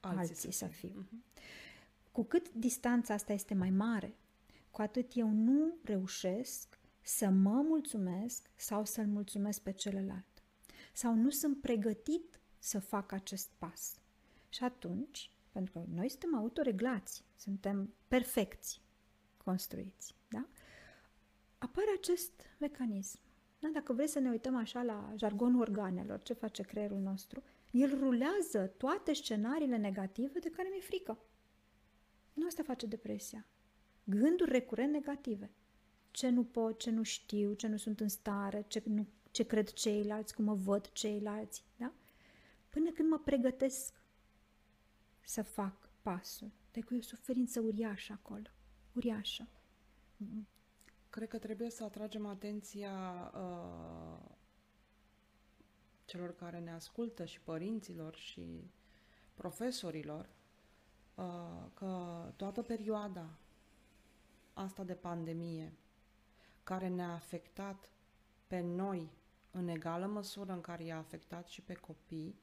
[0.00, 1.04] alții, alții să, să fiu.
[1.04, 1.42] Uh-huh.
[2.12, 4.16] Cu cât distanța asta este mai mare,
[4.70, 10.42] cu atât eu nu reușesc să mă mulțumesc sau să-l mulțumesc pe celălalt.
[10.92, 13.97] Sau nu sunt pregătit să fac acest pas.
[14.48, 18.80] Și atunci, pentru că noi suntem autoreglați, suntem perfecți
[19.44, 20.46] construiți, da?
[21.58, 23.18] apare acest mecanism.
[23.58, 23.68] Da?
[23.72, 28.66] Dacă vrei să ne uităm așa la jargonul organelor, ce face creierul nostru, el rulează
[28.76, 31.18] toate scenariile negative de care mi-e frică.
[32.32, 33.46] Nu asta face depresia.
[34.04, 35.50] Gânduri recurent negative.
[36.10, 39.72] Ce nu pot, ce nu știu, ce nu sunt în stare, ce, nu, ce cred
[39.72, 41.64] ceilalți, cum mă văd ceilalți.
[41.76, 41.92] Da?
[42.68, 43.94] Până când mă pregătesc
[45.28, 46.50] să fac pasul.
[46.72, 48.46] Deci e o suferință uriașă acolo.
[48.92, 49.48] Uriașă.
[51.10, 52.92] Cred că trebuie să atragem atenția
[53.34, 54.30] uh,
[56.04, 58.70] celor care ne ascultă și părinților și
[59.34, 60.28] profesorilor
[61.14, 63.38] uh, că toată perioada
[64.52, 65.72] asta de pandemie
[66.64, 67.90] care ne-a afectat
[68.46, 69.10] pe noi
[69.50, 72.34] în egală măsură în care i-a afectat și pe copii,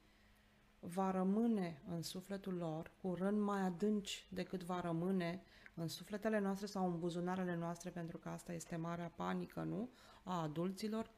[0.80, 5.42] va rămâne în sufletul lor cu rând mai adânci decât va rămâne
[5.74, 9.90] în sufletele noastre sau în buzunarele noastre, pentru că asta este marea panică, nu?
[10.22, 11.10] A adulților.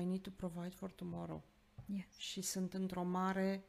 [0.00, 1.42] I need to provide for tomorrow.
[1.86, 2.16] Yes.
[2.16, 3.64] Și sunt într-o mare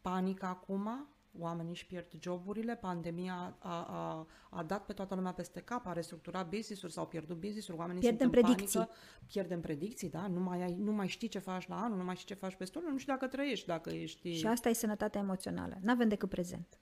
[0.00, 5.60] panică acum, oamenii își pierd joburile, pandemia a, a, a dat pe toată lumea peste
[5.60, 8.78] cap, a restructurat business-uri, s-au pierdut business-uri, oamenii pierdem sunt în predicții.
[8.78, 8.94] panică,
[9.26, 10.26] pierdem predicții, da?
[10.26, 12.54] Nu mai, ai, nu mai știi ce faci la anul, nu mai știi ce faci
[12.54, 14.32] peste nu știi dacă trăiești, dacă ești...
[14.32, 15.78] Și asta e sănătatea emoțională.
[15.82, 16.78] Nu avem decât prezent.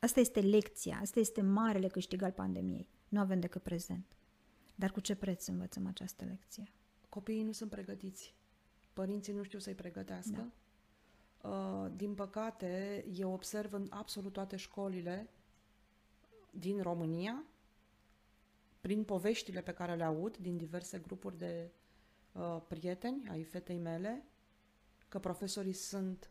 [0.00, 2.88] Asta este lecția, asta este marele câștig al pandemiei.
[3.08, 4.16] Nu avem decât prezent.
[4.74, 6.72] Dar cu ce preț învățăm această lecție?
[7.08, 8.34] Copiii nu sunt pregătiți.
[8.92, 10.36] Părinții nu știu să-i pregătească.
[10.36, 10.67] Da Uh,
[11.96, 15.30] din păcate, eu observ în absolut toate școlile
[16.50, 17.44] din România,
[18.80, 21.70] prin poveștile pe care le aud din diverse grupuri de
[22.32, 24.24] uh, prieteni ai fetei mele,
[25.08, 26.30] că profesorii sunt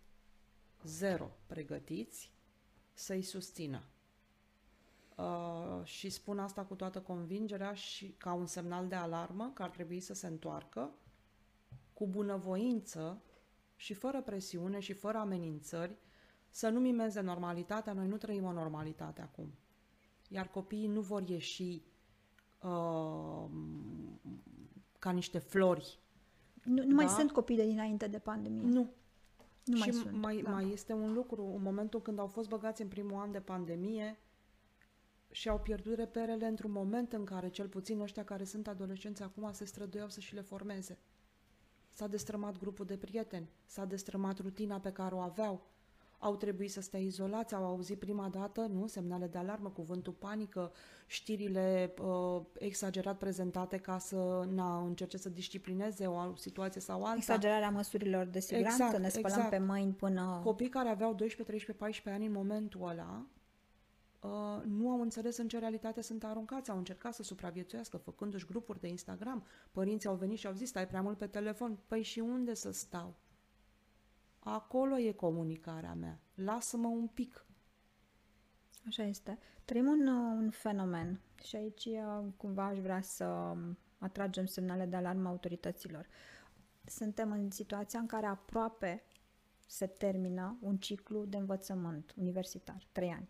[0.83, 2.31] zero pregătiți
[2.93, 3.83] să-i susțină.
[5.15, 9.69] Uh, și spun asta cu toată convingerea și ca un semnal de alarmă că ar
[9.69, 10.91] trebui să se întoarcă
[11.93, 13.21] cu bunăvoință
[13.77, 15.97] și fără presiune și fără amenințări,
[16.49, 17.93] să nu mimeze normalitatea.
[17.93, 19.53] Noi nu trăim o normalitate acum.
[20.27, 21.81] Iar copiii nu vor ieși
[22.61, 23.49] uh,
[24.99, 25.99] ca niște flori.
[26.63, 26.93] Nu, nu da?
[26.93, 28.61] mai sunt copii de dinainte de pandemie.
[28.61, 28.89] Nu.
[29.63, 30.17] Nu și mai sunt.
[30.17, 30.51] Mai, da.
[30.51, 34.19] mai este un lucru, în momentul când au fost băgați în primul an de pandemie
[35.31, 39.51] și au pierdut reperele într-un moment în care, cel puțin ăștia care sunt adolescenți acum,
[39.51, 40.97] se străduiau să și le formeze.
[41.97, 45.61] S-a destrămat grupul de prieteni, s-a destrămat rutina pe care o aveau,
[46.19, 50.71] au trebuit să stea izolați, au auzit prima dată, nu, semnale de alarmă, cuvântul panică,
[51.07, 57.15] știrile uh, exagerat prezentate ca să na, încerce să disciplineze o situație sau alta.
[57.17, 59.49] Exagerarea măsurilor de siguranță, exact, ne spălăm exact.
[59.49, 60.41] pe mâini până...
[60.43, 63.25] Copii care aveau 12, 13, 14 ani în momentul ăla,
[64.19, 68.79] uh, nu au înțeles în ce realitate sunt aruncați, au încercat să supraviețuiască făcându-și grupuri
[68.79, 69.45] de Instagram.
[69.71, 71.77] Părinții au venit și au zis, stai prea mult pe telefon.
[71.87, 73.15] Păi și unde să stau?
[74.39, 76.19] Acolo e comunicarea mea.
[76.35, 77.45] Lasă-mă un pic.
[78.87, 79.39] Așa este.
[79.65, 83.55] Trăim un, un fenomen și aici uh, cumva aș vrea să
[83.97, 86.07] atragem semnale de alarmă autorităților.
[86.85, 89.03] Suntem în situația în care aproape
[89.65, 93.29] se termină un ciclu de învățământ universitar, trei ani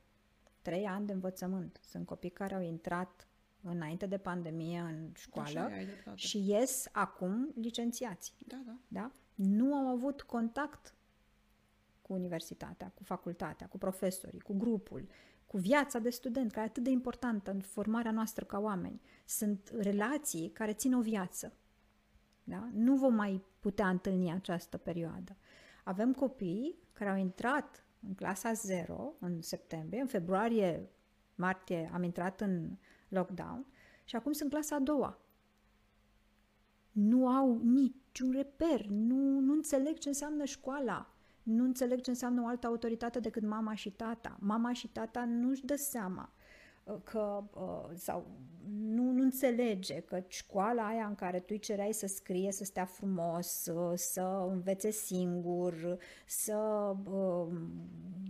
[0.68, 1.80] trei ani de învățământ.
[1.84, 3.28] Sunt copii care au intrat
[3.62, 8.34] înainte de pandemie în școală Așa, și ies acum licențiați.
[8.48, 8.78] Da, da.
[8.88, 9.12] da?
[9.36, 10.96] Nu au avut contact
[12.02, 15.08] cu universitatea, cu facultatea, cu profesorii, cu grupul,
[15.46, 19.02] cu viața de student, care e atât de importantă în formarea noastră ca oameni.
[19.26, 21.54] Sunt relații care țin o viață.
[22.44, 22.70] Da?
[22.74, 25.38] Nu vom mai putea întâlni această perioadă.
[25.84, 30.90] Avem copii care au intrat în clasa 0 în septembrie, în februarie,
[31.36, 32.78] martie am intrat în
[33.08, 33.66] lockdown
[34.04, 35.20] și acum sunt clasa a doua.
[36.92, 42.48] Nu au niciun reper, nu, nu înțeleg ce înseamnă școala, nu înțeleg ce înseamnă o
[42.48, 44.38] altă autoritate decât mama și tata.
[44.40, 46.46] Mama și tata nu-și dă seama uh,
[47.04, 48.25] că uh, sau
[48.69, 52.85] nu, nu înțelege că școala aia în care tu îi cereai să scrie, să stea
[52.85, 56.94] frumos, să învețe singur, să...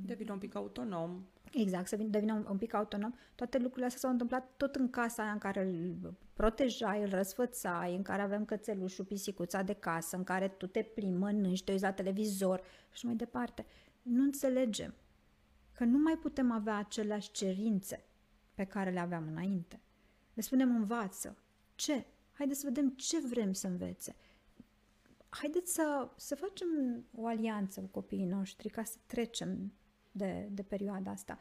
[0.06, 1.26] Devină un pic autonom.
[1.54, 3.14] Exact, să devină un, un pic autonom.
[3.36, 7.96] Toate lucrurile astea s-au întâmplat tot în casa aia în care îl protejai, îl răsfățai,
[7.96, 11.84] în care avem cățelușul, pisicuța de casă, în care tu te plimbi, mănânci, te uiți
[11.84, 13.66] la televizor și mai departe.
[14.02, 14.94] Nu înțelegem
[15.74, 18.07] că nu mai putem avea aceleași cerințe
[18.58, 19.82] pe care le aveam înainte.
[20.34, 21.38] Le spunem învață.
[21.76, 22.06] Ce?
[22.34, 24.16] Haideți să vedem ce vrem să învețe.
[25.30, 26.68] Haideți să, să facem
[27.16, 29.74] o alianță cu copiii noștri ca să trecem
[30.12, 31.40] de, de perioada asta.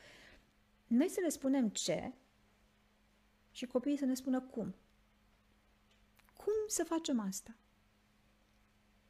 [0.86, 2.12] Noi să le spunem ce
[3.50, 4.74] și copiii să ne spună cum.
[6.36, 7.56] Cum să facem asta?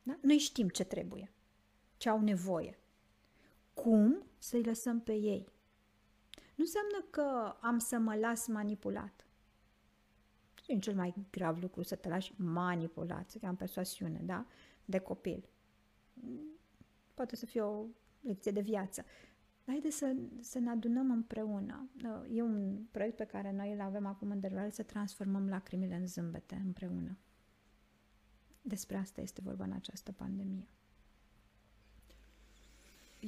[0.03, 0.19] Da?
[0.23, 1.33] Noi știm ce trebuie,
[1.97, 2.79] ce au nevoie.
[3.75, 5.55] Cum să-i lăsăm pe ei?
[6.57, 9.27] Nu înseamnă că am să mă las manipulat.
[10.67, 14.47] E cel mai grav lucru să te lași manipulat, să am persoasiune, da?
[14.85, 15.49] De copil.
[17.15, 17.85] Poate să fie o
[18.21, 19.05] lecție de viață.
[19.67, 21.91] Haideți să, să ne adunăm împreună.
[22.33, 26.07] E un proiect pe care noi îl avem acum în derulare, să transformăm lacrimile în
[26.07, 27.19] zâmbete împreună.
[28.63, 30.69] Despre asta este vorba în această pandemie.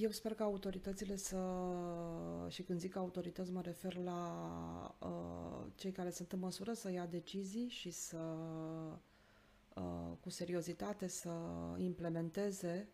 [0.00, 1.38] Eu sper că autoritățile să,
[2.48, 7.06] și când zic autorități mă refer la uh, cei care sunt în măsură să ia
[7.06, 8.18] decizii și să
[9.74, 11.30] uh, cu seriozitate să
[11.76, 12.88] implementeze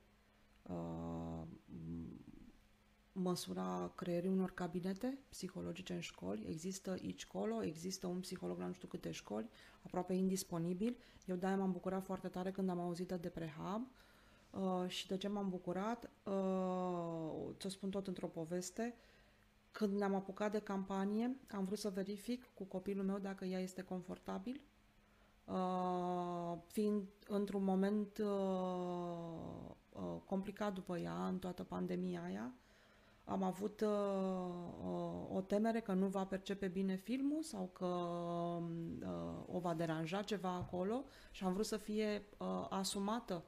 [0.63, 1.43] uh,
[3.13, 6.47] măsura creierii unor cabinete psihologice în școli.
[6.49, 9.51] Există aici colo, există un psiholog la nu știu câte școli,
[9.83, 10.97] aproape indisponibil.
[11.27, 14.05] Eu de-aia m-am bucurat foarte tare când am auzit de prehab uh,
[14.87, 18.95] și de ce m-am bucurat, uh, ți-o spun tot într-o poveste,
[19.71, 23.83] când ne-am apucat de campanie, am vrut să verific cu copilul meu dacă ea este
[23.83, 24.61] confortabil,
[25.45, 28.27] uh, fiind într-un moment uh,
[29.93, 32.55] uh, complicat după ea, în toată pandemia aia,
[33.25, 33.89] am avut uh,
[34.85, 40.23] uh, o temere că nu va percepe bine filmul sau că uh, o va deranja
[40.23, 43.45] ceva acolo și am vrut să fie uh, asumată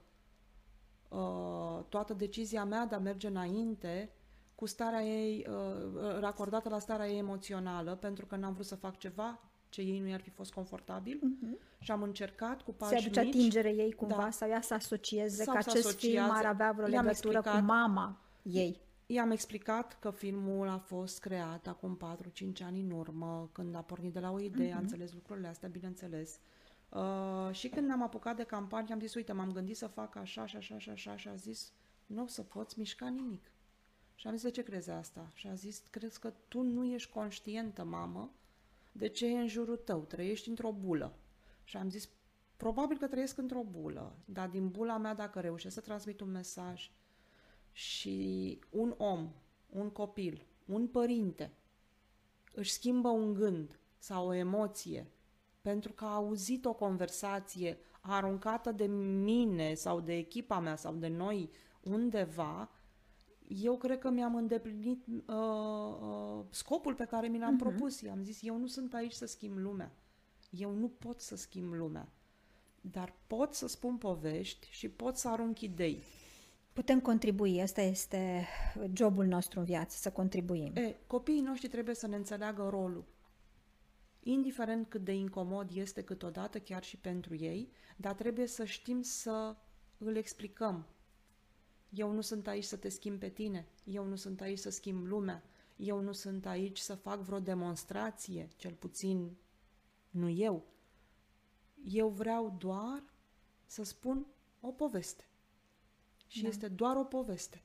[1.17, 4.11] uh, toată decizia mea de a merge înainte
[4.55, 8.99] cu starea ei, uh, racordată la starea ei emoțională, pentru că n-am vrut să fac
[8.99, 11.79] ceva ce ei nu i-ar fi fost confortabil uh-huh.
[11.79, 14.75] și am încercat cu pași Se aduce mici, atingere ei cumva da, sau ea să
[14.75, 18.81] asocieze că acest film ar avea vreo legătură explicat, cu mama ei.
[19.07, 21.99] I-am explicat că filmul a fost creat acum
[22.61, 24.73] 4-5 ani în urmă, când a pornit de la o idee, uh-huh.
[24.73, 24.83] a mhm.
[24.83, 26.39] înțeles lucrurile astea, bineînțeles.
[26.89, 30.47] Uh, și când ne-am apucat de campanie, am zis, uite, m-am gândit să fac așa
[30.47, 31.73] și așa și așa și a zis,
[32.07, 33.51] nu o să poți mișca nimic.
[34.15, 35.31] Și am zis, de ce crezi asta?
[35.35, 38.31] Și a zis, crezi că tu nu ești conștientă, mamă,
[38.93, 41.19] de ce e în jurul tău, trăiești într-o bulă.
[41.65, 42.09] Și am zis,
[42.57, 46.91] probabil că trăiesc într-o bulă, dar din bula mea, dacă reușesc să transmit un mesaj,
[47.77, 49.33] și un om,
[49.71, 51.53] un copil, un părinte
[52.53, 55.07] își schimbă un gând sau o emoție
[55.67, 58.87] pentru că a auzit o conversație aruncată de
[59.23, 61.51] mine sau de echipa mea sau de noi
[61.81, 62.71] undeva,
[63.49, 65.35] eu cred că mi-am îndeplinit uh,
[66.01, 67.59] uh, scopul pe care mi l-am uh-huh.
[67.59, 68.01] propus.
[68.01, 69.93] I-am zis, eu nu sunt aici să schimb lumea.
[70.51, 72.09] Eu nu pot să schimb lumea.
[72.81, 76.03] Dar pot să spun povești și pot să arunc idei.
[76.73, 78.47] Putem contribui, asta este
[78.93, 80.73] jobul nostru în viață, să contribuim.
[80.75, 83.05] E, copiii noștri trebuie să ne înțeleagă rolul.
[84.29, 89.57] Indiferent cât de incomod este câteodată, chiar și pentru ei, dar trebuie să știm să
[89.99, 90.87] îl explicăm.
[91.89, 95.07] Eu nu sunt aici să te schimb pe tine, eu nu sunt aici să schimb
[95.07, 95.43] lumea,
[95.77, 99.37] eu nu sunt aici să fac vreo demonstrație, cel puțin
[100.11, 100.67] nu eu.
[101.85, 103.03] Eu vreau doar
[103.67, 104.27] să spun
[104.61, 105.29] o poveste.
[106.27, 106.49] Și da.
[106.49, 107.63] este doar o poveste.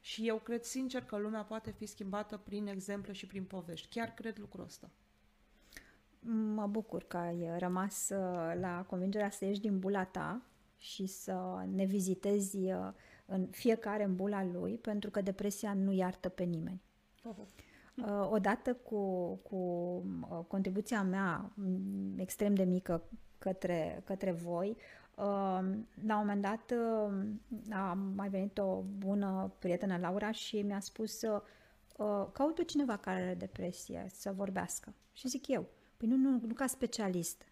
[0.00, 3.88] Și eu cred sincer că lumea poate fi schimbată prin exemple și prin povești.
[3.88, 4.90] Chiar cred lucrul ăsta.
[6.54, 10.42] Mă bucur că ai rămas uh, la convingerea să ieși din bula ta
[10.76, 12.92] și să ne vizitezi uh,
[13.26, 16.82] în fiecare în bula lui, pentru că depresia nu iartă pe nimeni.
[17.28, 17.62] Uh-huh.
[18.30, 19.58] Odată cu, cu
[20.48, 23.02] contribuția mea mm, extrem de mică
[23.38, 24.76] către, către voi,
[26.06, 26.74] la un moment dat
[27.70, 33.34] a mai venit o bună prietenă, Laura, și mi-a spus uh, caută cineva care are
[33.34, 34.94] depresie să vorbească.
[35.12, 35.66] Și zic eu,
[35.96, 37.48] păi nu, nu, nu ca specialist,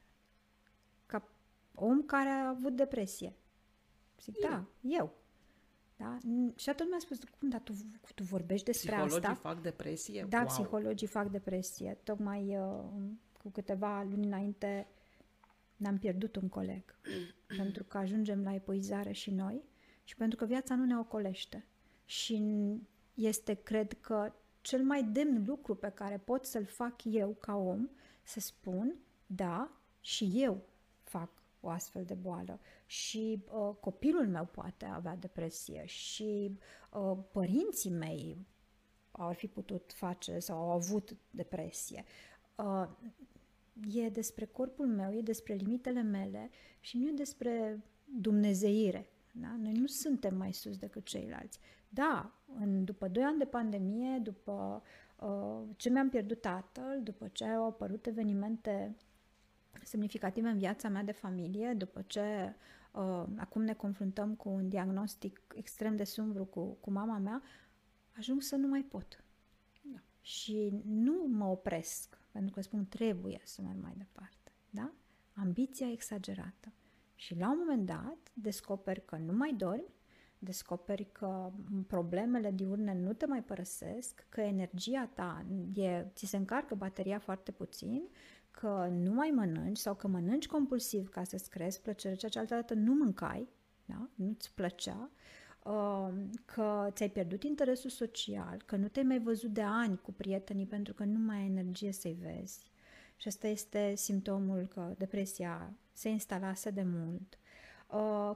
[1.07, 1.28] ca
[1.74, 3.36] om care a avut depresie.
[4.20, 4.51] Zic, eu.
[4.51, 5.14] da, eu.
[5.97, 6.18] Da?
[6.57, 7.72] Și atunci mi-a spus, cum, dar tu,
[8.14, 9.49] tu vorbești despre Psihologii asta?
[9.49, 10.26] fac depresie?
[10.28, 10.47] Da, wow.
[10.47, 11.99] psihologii fac depresie.
[12.03, 12.84] Tocmai uh,
[13.43, 14.86] cu câteva luni înainte
[15.76, 16.99] ne-am pierdut un coleg.
[17.61, 19.64] pentru că ajungem la epuizare și noi
[20.05, 21.66] și pentru că viața nu ne ocolește.
[22.05, 22.43] Și
[23.14, 27.88] este, cred că, cel mai demn lucru pe care pot să-l fac eu ca om,
[28.22, 28.96] să spun,
[29.26, 29.70] da,
[30.00, 30.62] și eu
[31.02, 36.58] fac o astfel de boală și uh, copilul meu poate avea depresie și
[36.92, 38.46] uh, părinții mei
[39.10, 42.04] au fi putut face sau au avut depresie.
[42.56, 42.88] Uh,
[43.92, 46.50] e despre corpul meu, e despre limitele mele
[46.80, 49.06] și nu e despre dumnezeire.
[49.32, 49.56] Da?
[49.58, 51.58] Noi nu suntem mai sus decât ceilalți.
[51.88, 54.90] Da, în, după doi ani de pandemie, după uh,
[55.76, 58.96] ce mi-am pierdut tatăl, după ce au apărut evenimente
[59.82, 62.54] semnificative în viața mea de familie, după ce
[62.92, 67.42] uh, acum ne confruntăm cu un diagnostic extrem de sumbru cu, cu mama mea,
[68.16, 69.24] ajung să nu mai pot.
[69.82, 70.00] Da.
[70.20, 74.52] Și nu mă opresc, pentru că spun trebuie să merg mai departe.
[74.70, 74.92] Da?
[75.34, 76.72] Ambiția exagerată.
[77.14, 79.94] Și la un moment dat descoperi că nu mai dormi,
[80.45, 81.51] descoperi că
[81.86, 87.51] problemele diurne nu te mai părăsesc, că energia ta e, ți se încarcă bateria foarte
[87.51, 88.03] puțin,
[88.51, 92.55] că nu mai mănânci sau că mănânci compulsiv ca să-ți crezi plăcere, ceea ce altă
[92.55, 93.49] dată nu mâncai,
[93.84, 94.09] da?
[94.14, 95.11] nu-ți plăcea,
[95.64, 96.09] uh,
[96.45, 100.95] că ți-ai pierdut interesul social, că nu te-ai mai văzut de ani cu prietenii pentru
[100.95, 102.70] că nu mai ai energie să-i vezi.
[103.16, 107.41] Și asta este simptomul că depresia se instalase de mult, uh,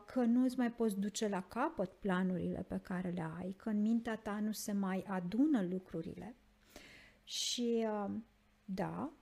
[0.06, 3.80] că nu îți mai poți duce la capăt planurile pe care le ai, că în
[3.80, 6.34] mintea ta nu se mai adună lucrurile.
[7.24, 8.14] Și uh,
[8.64, 9.12] da,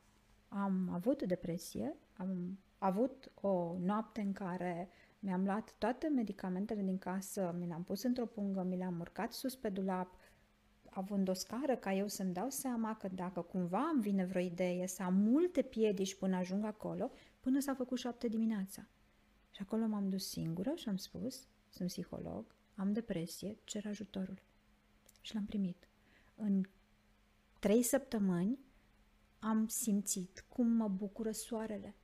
[0.48, 7.54] am avut depresie, am avut o noapte în care mi-am luat toate medicamentele din casă,
[7.58, 10.16] mi le-am pus într-o pungă, mi le-am urcat sus pe dulap,
[10.90, 14.86] având o scară ca eu să-mi dau seama că dacă cumva îmi vine vreo idee
[14.86, 17.10] să am multe piedici până ajung acolo,
[17.40, 18.86] până s-a făcut șapte dimineața.
[19.54, 24.42] Și acolo m-am dus singură și am spus, sunt psiholog, am depresie, cer ajutorul.
[25.20, 25.88] Și l-am primit.
[26.34, 26.64] În
[27.58, 28.58] trei săptămâni
[29.38, 31.94] am simțit cum mă bucură soarele,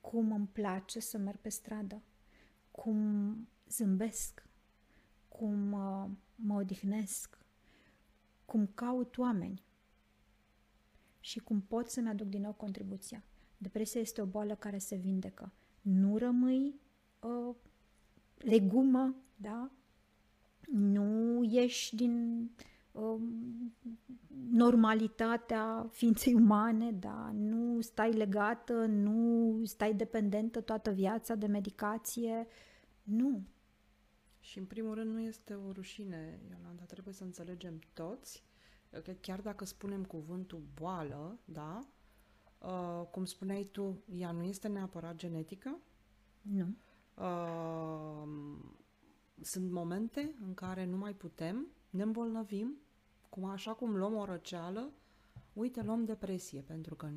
[0.00, 2.02] cum îmi place să merg pe stradă,
[2.70, 4.46] cum zâmbesc,
[5.28, 7.38] cum uh, mă odihnesc,
[8.44, 9.62] cum caut oameni
[11.20, 13.24] și cum pot să-mi aduc din nou contribuția.
[13.56, 15.52] Depresia este o boală care se vindecă.
[15.90, 16.80] Nu rămâi
[17.20, 17.54] uh,
[18.36, 19.70] legumă, da?
[20.66, 22.44] Nu ieși din
[22.98, 23.74] Um,
[24.50, 32.46] normalitatea ființei umane, da, nu stai legată, nu stai dependentă toată viața de medicație,
[33.02, 33.42] nu.
[34.40, 38.42] Și în primul rând nu este o rușine, Iolanda, trebuie să înțelegem toți
[38.90, 41.78] că chiar dacă spunem cuvântul boală, da,
[42.58, 45.78] uh, cum spuneai tu, ea nu este neapărat genetică.
[46.42, 46.74] Nu.
[47.14, 48.28] Uh,
[49.40, 52.76] sunt momente în care nu mai putem, ne îmbolnăvim,
[53.28, 54.92] cum așa cum luăm o răceală,
[55.52, 57.08] uite, luăm depresie, pentru că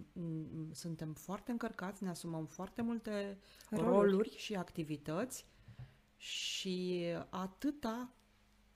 [0.72, 3.38] suntem foarte încărcați, ne asumăm foarte multe
[3.70, 5.46] roluri, roluri și activități
[6.16, 8.14] și atâta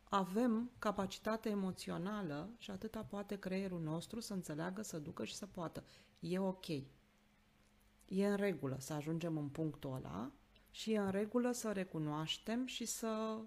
[0.09, 5.84] avem capacitate emoțională și atâta poate creierul nostru să înțeleagă, să ducă și să poată.
[6.20, 6.68] E ok.
[8.07, 10.32] E în regulă să ajungem în punctul ăla
[10.72, 13.39] și e în regulă să recunoaștem și să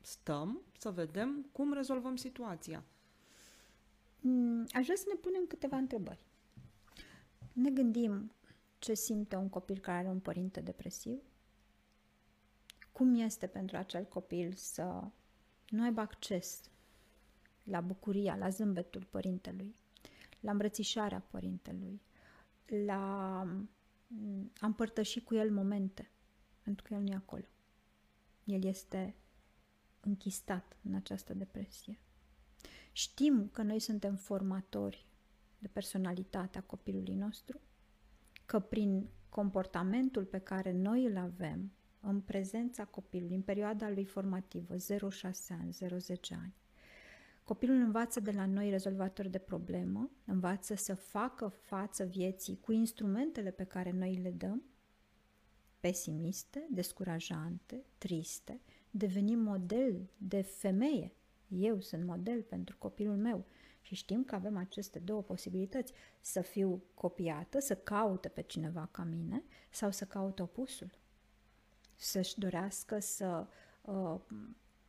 [0.00, 2.84] stăm, să vedem cum rezolvăm situația.
[4.20, 6.26] Mm, aș vrea să ne punem câteva întrebări.
[7.52, 8.32] Ne gândim
[8.78, 11.22] ce simte un copil care are un părinte depresiv?
[12.92, 15.04] Cum este pentru acel copil să
[15.68, 16.60] nu aibă acces
[17.62, 19.74] la bucuria, la zâmbetul părintelui,
[20.40, 22.02] la îmbrățișarea părintelui,
[22.86, 23.42] la
[24.06, 26.10] mm, a împărtăși cu el momente,
[26.62, 27.44] pentru că el nu e acolo.
[28.44, 29.16] El este
[30.00, 31.98] închistat în această depresie.
[32.92, 35.06] Știm că noi suntem formatori
[35.58, 37.60] de personalitatea copilului nostru,
[38.46, 44.74] că prin comportamentul pe care noi îl avem în prezența copilului, în perioada lui formativă,
[44.76, 44.78] 0-6
[45.48, 45.86] ani, 0-10
[46.30, 46.54] ani,
[47.48, 53.50] copilul învață de la noi rezolvatori de problemă, învață să facă față vieții cu instrumentele
[53.50, 54.62] pe care noi le dăm,
[55.80, 61.12] pesimiste, descurajante, triste, devenim model de femeie
[61.48, 63.44] eu sunt model pentru copilul meu
[63.80, 69.04] și știm că avem aceste două posibilități, să fiu copiată, să caute pe cineva ca
[69.04, 70.90] mine sau să caute opusul.
[71.94, 73.46] Să-și dorească să
[73.82, 74.20] uh,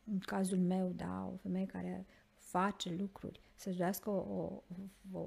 [0.04, 2.06] în cazul meu, da, o femeie care
[2.50, 4.62] face lucruri, să-și găsească o, o,
[5.12, 5.20] o,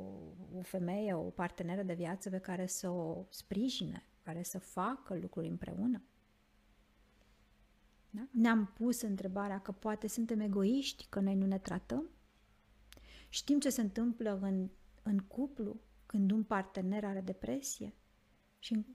[0.58, 5.48] o femeie, o parteneră de viață pe care să o sprijine, care să facă lucruri
[5.48, 6.02] împreună.
[8.10, 8.28] Da?
[8.32, 12.10] Ne-am pus întrebarea că poate suntem egoiști, că noi nu ne tratăm.
[13.30, 14.70] Știm ce se întâmplă în,
[15.04, 17.94] în cuplu când un partener are depresie
[18.60, 18.86] și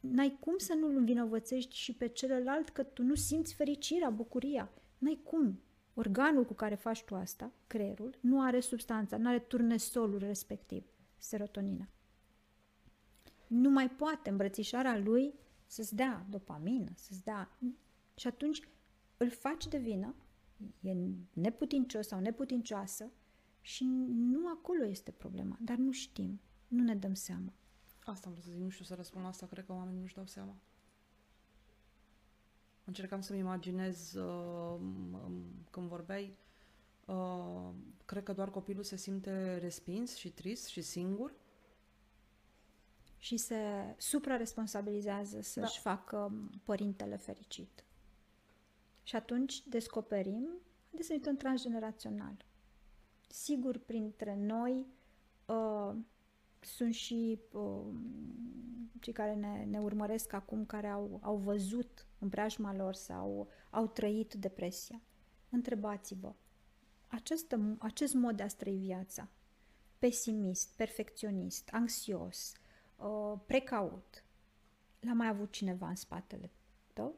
[0.00, 4.70] n-ai cum să nu-l învinovățești și pe celălalt că tu nu simți fericirea, bucuria.
[4.98, 5.60] N-ai cum.
[6.00, 10.84] Organul cu care faci tu asta, creierul, nu are substanța, nu are turnesolul respectiv,
[11.18, 11.88] serotonina.
[13.46, 15.34] Nu mai poate îmbrățișarea lui
[15.66, 17.58] să-ți dea dopamină, să-ți dea...
[18.14, 18.60] Și atunci
[19.16, 20.14] îl faci de vină,
[20.80, 20.92] e
[21.32, 23.10] neputincios sau neputincioasă
[23.60, 27.52] și nu acolo este problema, dar nu știm, nu ne dăm seama.
[28.04, 30.14] Asta am vrut să zic, nu știu să răspund la asta, cred că oamenii nu-și
[30.14, 30.56] dau seama.
[32.84, 34.80] Încercam să-mi imaginez uh,
[35.70, 36.36] când vorbeai,
[37.06, 37.70] uh,
[38.04, 41.32] cred că doar copilul se simte respins și trist și singur.
[43.18, 45.90] Și se supraresponsabilizează să-și da.
[45.90, 46.32] facă
[46.64, 47.84] părintele fericit.
[49.02, 50.48] Și atunci descoperim,
[50.86, 52.44] haideți să uităm transgenerațional.
[53.28, 54.86] Sigur, printre noi
[55.46, 55.94] uh,
[56.60, 57.86] sunt și uh,
[59.00, 63.86] cei care ne, ne urmăresc acum, care au, au văzut în preajma lor sau au
[63.86, 65.00] trăit depresia.
[65.50, 66.34] Întrebați-vă,
[67.06, 69.28] acest, acest mod de a trăi viața,
[69.98, 72.52] pesimist, perfecționist, anxios,
[72.96, 74.24] uh, precaut,
[75.00, 76.50] l-a mai avut cineva în spatele
[76.92, 77.14] tău?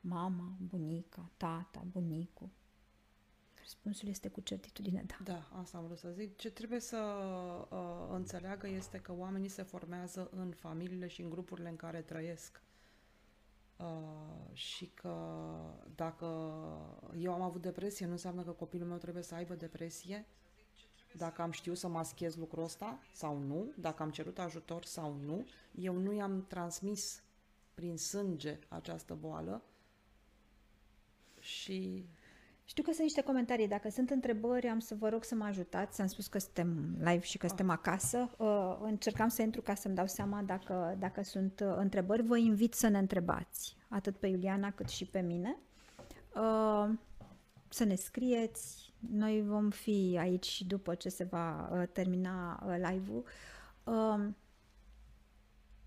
[0.00, 2.48] Mama, bunica, tata, bunicul,
[3.70, 5.16] Răspunsul este cu certitudine da.
[5.24, 6.36] Da, asta am vrut să zic.
[6.36, 6.96] Ce trebuie să
[7.70, 12.62] uh, înțeleagă este că oamenii se formează în familiile și în grupurile în care trăiesc.
[13.76, 13.86] Uh,
[14.52, 15.14] și că
[15.94, 16.26] dacă
[17.18, 20.26] eu am avut depresie, nu înseamnă că copilul meu trebuie să aibă depresie.
[21.16, 25.46] Dacă am știut să maschez lucrul ăsta sau nu, dacă am cerut ajutor sau nu,
[25.74, 27.22] eu nu i-am transmis
[27.74, 29.62] prin sânge această boală
[31.40, 32.08] și
[32.70, 33.68] știu că sunt niște comentarii.
[33.68, 36.00] Dacă sunt întrebări, am să vă rog să mă ajutați.
[36.00, 37.76] Am spus că suntem live și că suntem ah.
[37.78, 38.30] acasă.
[38.38, 42.22] Uh, încercam să intru ca să-mi dau seama dacă, dacă sunt uh, întrebări.
[42.22, 45.56] Vă invit să ne întrebați, atât pe Iuliana cât și pe mine.
[46.34, 46.90] Uh,
[47.68, 48.92] să ne scrieți.
[48.98, 53.24] Noi vom fi aici și după ce se va termina live-ul.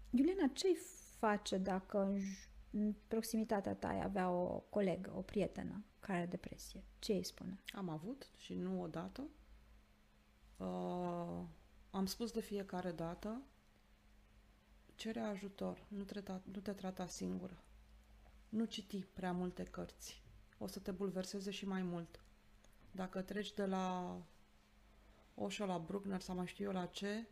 [0.10, 0.78] Iuliana, ce-i
[1.20, 2.18] face dacă
[2.72, 6.84] în proximitatea ta ai avea o colegă, o prietenă care are depresie?
[7.00, 7.60] Ce îi spune?
[7.72, 9.24] Am avut și nu odată.
[10.58, 11.44] Uh,
[11.92, 13.42] am spus de fiecare dată,
[14.96, 17.64] cere ajutor, nu te, nu te trata singură.
[18.50, 20.22] Nu citi prea multe cărți.
[20.58, 22.22] O să te bulverseze și mai mult.
[22.92, 24.18] Dacă treci de la
[25.36, 27.28] Osho la Bruckner sau mai știu eu la ce,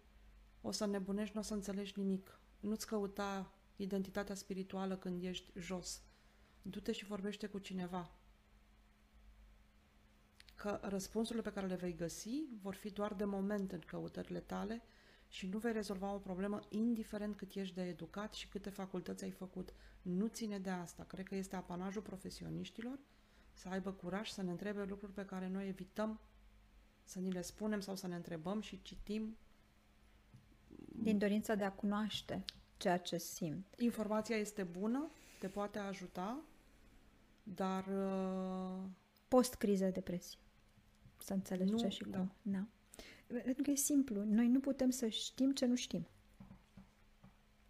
[0.62, 2.40] o să nebunești, nu o să înțelegi nimic.
[2.60, 6.02] Nu-ți căuta identitatea spirituală când ești jos.
[6.62, 8.12] Du-te și vorbește cu cineva.
[10.62, 14.82] Că răspunsurile pe care le vei găsi vor fi doar de moment în căutările tale
[15.28, 19.32] și nu vei rezolva o problemă indiferent cât ești de educat și câte facultăți ai
[19.32, 19.74] făcut.
[20.01, 21.03] Nu ține de asta.
[21.03, 22.99] Cred că este apanajul profesioniștilor
[23.53, 26.20] să aibă curaj să ne întrebe lucruri pe care noi evităm
[27.03, 29.38] să ni le spunem sau să ne întrebăm și citim.
[31.01, 32.45] Din dorința de a cunoaște
[32.78, 33.66] ceea ce simt.
[33.78, 36.41] Informația este bună, te poate ajuta,
[37.43, 37.86] dar...
[37.88, 38.89] Uh...
[39.28, 40.39] Post-criză depresie.
[41.24, 42.18] Să înțelegi nu, ce și da.
[42.18, 42.32] cum.
[42.42, 42.68] Da.
[43.28, 44.24] Pentru că e simplu.
[44.24, 46.08] Noi nu putem să știm ce nu știm.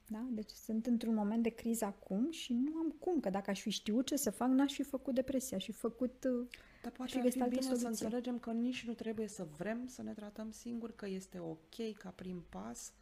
[0.08, 0.28] Da?
[0.32, 3.70] Deci sunt într-un moment de criză acum și nu am cum, că dacă aș fi
[3.70, 6.48] știut ce să fac, n-aș fi făcut depresia, aș fi făcut uh,
[6.82, 7.82] Dar poate ar fi bine soluții.
[7.82, 11.98] să înțelegem că nici nu trebuie să vrem să ne tratăm singuri, că este ok
[11.98, 12.94] ca prim pas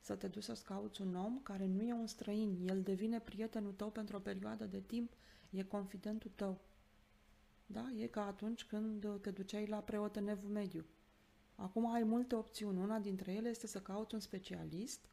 [0.00, 3.72] să te duci să-ți cauți un om care nu e un străin, el devine prietenul
[3.72, 5.12] tău pentru o perioadă de timp,
[5.50, 6.60] e confidentul tău.
[7.72, 7.90] Da?
[7.96, 10.86] E ca atunci când te duceai la preot în evul mediu.
[11.54, 12.78] Acum ai multe opțiuni.
[12.78, 15.08] Una dintre ele este să cauți un specialist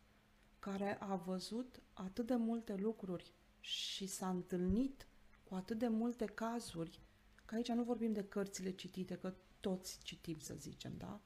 [0.60, 5.08] care a văzut atât de multe lucruri și s-a întâlnit
[5.44, 7.02] cu atât de multe cazuri,
[7.46, 11.22] că aici nu vorbim de cărțile citite, că toți citim, să zicem, da?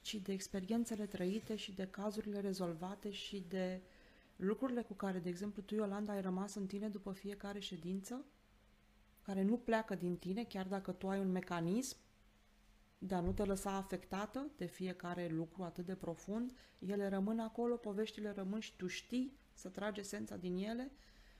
[0.00, 3.82] ci de experiențele trăite și de cazurile rezolvate și de
[4.36, 8.24] lucrurile cu care, de exemplu, tu, Iolanda, ai rămas în tine după fiecare ședință,
[9.24, 11.96] care nu pleacă din tine, chiar dacă tu ai un mecanism
[12.98, 17.76] de a nu te lăsa afectată de fiecare lucru atât de profund, ele rămân acolo,
[17.76, 20.90] poveștile rămân și tu știi să tragi esența din ele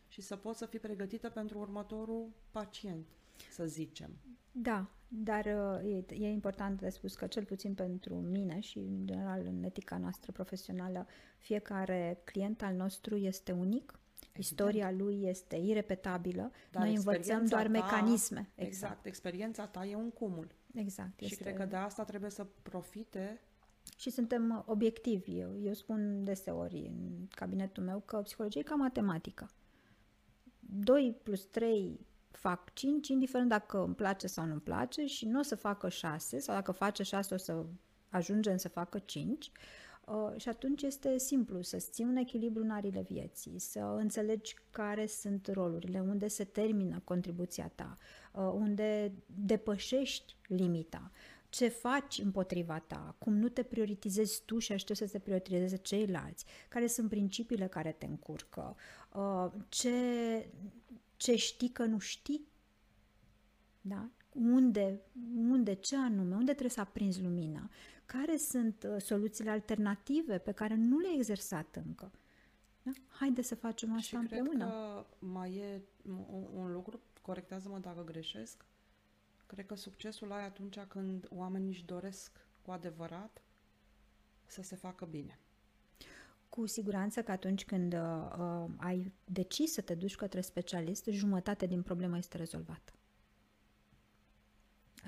[0.09, 3.07] și să poți să fii pregătită pentru următorul pacient.
[3.51, 4.11] să zicem.
[4.53, 9.07] Da, dar uh, e, e important de spus că cel puțin pentru mine și în
[9.07, 11.07] general în etica noastră profesională,
[11.39, 14.03] fiecare client al nostru este unic, Evident.
[14.39, 18.39] Istoria lui este irepetabilă, dar noi învățăm doar ta, mecanisme.
[18.39, 18.72] Exact.
[18.72, 20.55] exact, experiența ta e un cumul.
[20.74, 21.18] Exact.
[21.18, 21.43] Și este...
[21.43, 23.41] cred că de asta trebuie să profite
[23.97, 25.39] și suntem obiectivi.
[25.39, 29.51] Eu, eu spun deseori în cabinetul meu că psihologia e ca matematică.
[30.61, 35.39] 2 plus 3 fac 5, indiferent dacă îmi place sau nu îmi place și nu
[35.39, 37.64] o să facă 6 sau dacă face 6 o să
[38.09, 39.51] ajungem să facă 5.
[40.07, 45.07] Uh, și atunci este simplu să-ți ții un echilibru în arile vieții, să înțelegi care
[45.07, 47.98] sunt rolurile, unde se termină contribuția ta,
[48.32, 51.11] uh, unde depășești limita,
[51.48, 56.44] ce faci împotriva ta, cum nu te prioritizezi tu și aștepți să se prioritizeze ceilalți,
[56.68, 58.76] care sunt principiile care te încurcă,
[59.12, 59.90] uh, ce
[61.16, 62.48] ce știi că nu știi?
[63.80, 64.11] Da?
[64.35, 65.01] Unde,
[65.37, 67.70] unde, ce anume, unde trebuie să aprinzi lumina?
[68.07, 72.12] Care sunt uh, soluțiile alternative pe care nu le-ai exersat încă?
[72.82, 72.91] Da?
[73.09, 74.49] Haide să facem asta și împreună.
[74.51, 78.64] cred că mai e un, un lucru, corectează-mă dacă greșesc,
[79.47, 83.43] cred că succesul ai atunci când oamenii își doresc cu adevărat
[84.47, 85.39] să se facă bine.
[86.49, 88.01] Cu siguranță că atunci când uh,
[88.39, 92.93] uh, ai decis să te duci către specialist, jumătate din problemă este rezolvată.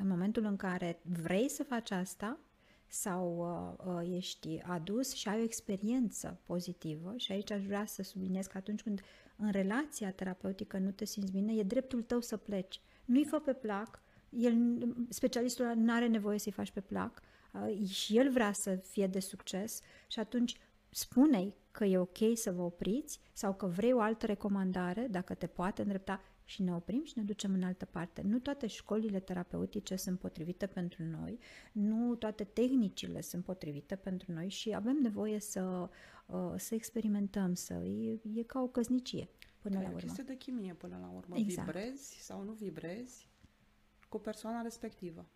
[0.00, 2.38] În momentul în care vrei să faci asta
[2.86, 8.02] sau uh, uh, ești adus și ai o experiență pozitivă, și aici aș vrea să
[8.02, 9.00] subliniez că atunci când
[9.36, 12.80] în relația terapeutică nu te simți bine, e dreptul tău să pleci.
[13.04, 14.78] Nu-i fă pe plac, el,
[15.08, 17.22] specialistul nu are nevoie să-i faci pe plac
[17.52, 20.56] uh, și el vrea să fie de succes și atunci
[20.90, 25.46] spune că e ok să vă opriți sau că vrei o altă recomandare, dacă te
[25.46, 28.22] poate îndrepta și ne oprim și ne ducem în altă parte.
[28.22, 31.38] Nu toate școlile terapeutice sunt potrivite pentru noi,
[31.72, 35.88] nu toate tehnicile sunt potrivite pentru noi și avem nevoie să,
[36.26, 39.28] uh, să experimentăm, să e, e ca o căsnicie
[39.58, 40.00] până la urmă.
[40.04, 41.36] Este de chimie până la urmă.
[41.36, 41.66] Exact.
[41.66, 43.28] Vibrezi sau nu vibrezi
[44.08, 45.26] cu persoana respectivă.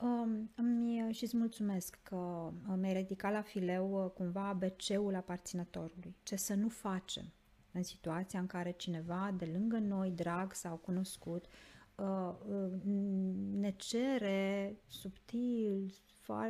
[0.00, 6.16] Um, îmi, și îți mulțumesc că mi-ai ridicat la fileu uh, cumva ABC-ul aparținătorului.
[6.22, 7.32] Ce să nu facem
[7.78, 11.44] în situația în care cineva de lângă noi, drag sau cunoscut,
[11.94, 12.70] uh, uh,
[13.52, 15.92] ne cere subtil,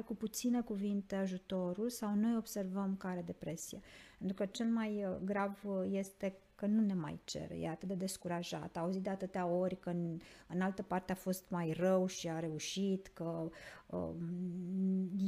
[0.05, 3.81] cu puține cuvinte ajutorul sau noi observăm că are depresie.
[4.19, 8.77] Pentru că cel mai grav este că nu ne mai cere, e atât de descurajat,
[8.77, 10.19] a auzit de atâtea ori că în,
[10.49, 13.51] în altă parte a fost mai rău și a reușit, că
[13.87, 14.19] um,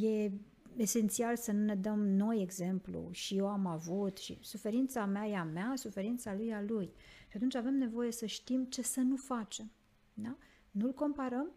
[0.01, 0.31] e
[0.77, 5.37] esențial să nu ne dăm noi exemplu și eu am avut și suferința mea e
[5.37, 6.93] a mea, suferința lui e a lui.
[7.29, 9.71] Și atunci avem nevoie să știm ce să nu facem.
[10.15, 10.37] Da?
[10.71, 11.51] Nu-l comparăm,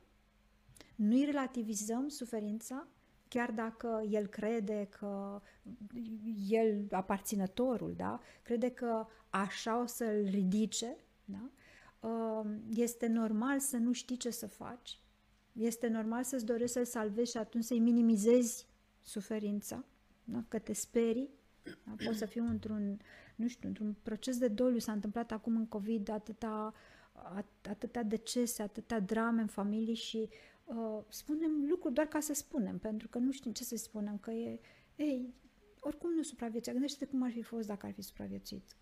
[0.95, 2.87] nu-i relativizăm suferința,
[3.27, 5.41] chiar dacă el crede că
[6.49, 11.49] el, aparținătorul, da, crede că așa o să-l ridice, da,
[12.07, 14.99] um, este normal să nu știi ce să faci,
[15.51, 18.67] este normal să-ți dorești să-l salvezi și atunci să-i minimizezi
[19.03, 19.85] suferința,
[20.23, 21.29] da, că te sperii,
[21.63, 22.99] da, poți să fiu într-un,
[23.35, 26.73] nu știu, într-un proces de doliu, s-a întâmplat acum în COVID atâta,
[27.69, 30.29] atâta decese, atâta drame în familie și
[30.65, 34.31] uh, spunem lucruri doar ca să spunem, pentru că nu știm ce să spunem, că
[34.31, 34.59] e,
[34.95, 35.33] ei,
[35.79, 36.73] oricum nu supraviețuia.
[36.73, 38.75] Gândește-te cum ar fi fost dacă ar fi supraviețuit.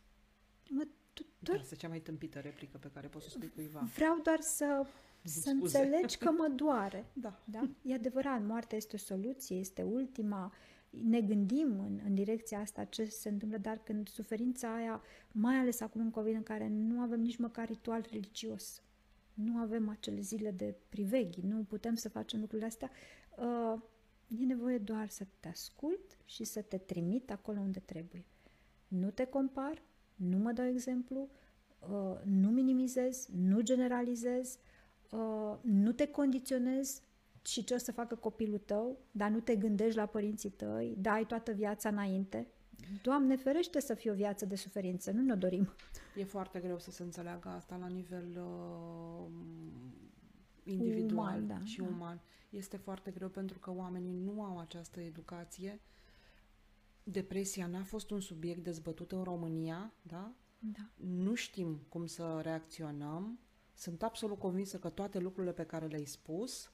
[0.70, 1.60] Mă, tu, doar...
[1.60, 3.80] Asta cea mai tâmpită replică pe care poți să spui cuiva.
[3.96, 4.86] Vreau doar să,
[5.24, 7.06] să înțelegi că mă doare.
[7.14, 7.40] da.
[7.44, 7.70] da.
[7.82, 10.54] E adevărat, moartea este o soluție, este ultima.
[10.90, 15.02] Ne gândim în, în direcția asta ce se întâmplă, dar când suferința aia,
[15.32, 18.82] mai ales acum în COVID, în care nu avem nici măcar ritual religios,
[19.34, 22.92] nu avem acele zile de priveghi, nu putem să facem lucrurile astea,
[23.38, 23.82] uh,
[24.40, 28.26] e nevoie doar să te ascult și să te trimit acolo unde trebuie.
[28.88, 29.82] Nu te compar,
[30.16, 31.30] nu mă dau exemplu,
[31.80, 34.71] uh, nu minimizez, nu generalizez, uh,
[35.62, 37.02] nu te condiționez
[37.42, 41.26] și ce o să facă copilul tău, dar nu te gândești la părinții tăi, dai
[41.26, 42.48] toată viața înainte.
[43.02, 45.74] Doamne ferește să fie o viață de suferință, nu ne-o dorim.
[46.16, 49.32] E foarte greu să se înțeleagă asta la nivel uh,
[50.64, 51.88] individual uman, da, și da.
[51.88, 52.22] uman.
[52.50, 55.82] Este foarte greu pentru că oamenii nu au această educație.
[57.04, 60.34] Depresia n-a fost un subiect dezbătut în România, da?
[60.60, 60.90] Da.
[60.96, 63.40] Nu știm cum să reacționăm.
[63.82, 66.72] Sunt absolut convinsă că toate lucrurile pe care le-ai spus,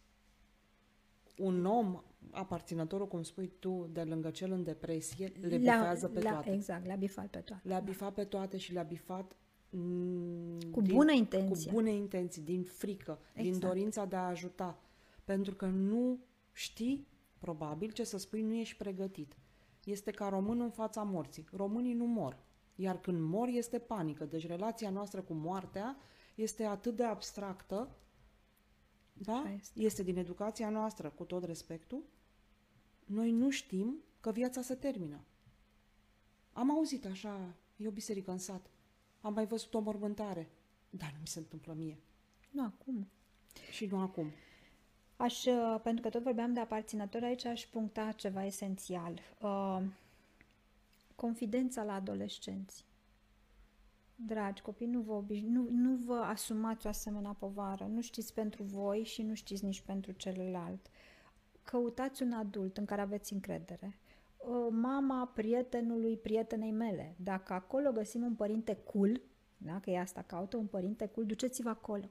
[1.38, 2.02] un om
[2.32, 6.52] aparținătorul, cum spui tu, de lângă cel în depresie, le bifează pe le toate.
[6.52, 7.68] Exact, le-a bifat pe toate.
[7.68, 9.36] Le-a bifat pe toate și le-a bifat
[9.70, 11.72] mm, Cu din- bună intenție.
[11.72, 13.66] Cu bune intenții, din frică, din Exact.
[13.66, 14.80] dorința de a ajuta.
[15.24, 16.20] Pentru că nu
[16.52, 19.38] știi, probabil, ce să spui, nu ești pregătit.
[19.84, 21.46] Este ca românul în fața morții.
[21.52, 22.38] Românii nu mor.
[22.76, 24.26] Iar când mor este panică.
[24.26, 25.98] Deci relația noastră cu moartea
[26.38, 27.90] este atât de abstractă,
[29.14, 29.34] da?
[29.34, 29.82] Așa este.
[29.82, 32.04] Este din educația noastră, cu tot respectul.
[33.06, 35.20] Noi nu știm că viața se termină.
[36.54, 38.70] Am auzit așa, e o biserică în sat.
[39.22, 40.50] Am mai văzut o mormântare.
[40.90, 41.98] Dar nu mi se întâmplă mie.
[42.52, 43.08] Nu acum.
[43.72, 44.32] Și nu acum.
[45.16, 49.20] Aș, uh, pentru că tot vorbeam de aparținători, aici aș puncta ceva esențial.
[49.42, 49.82] Uh,
[51.16, 52.86] confidența la adolescenți.
[54.20, 57.86] Dragi copii, nu vă, obiș- nu, nu vă asumați o asemenea povară.
[57.94, 60.88] Nu știți pentru voi și nu știți nici pentru celălalt.
[61.64, 63.98] Căutați un adult în care aveți încredere.
[64.38, 67.16] Uh, Mama prietenului prietenei mele.
[67.24, 69.22] Dacă acolo găsim un părinte cool,
[69.58, 72.10] da, că e asta, caută un părinte cool, duceți-vă acolo.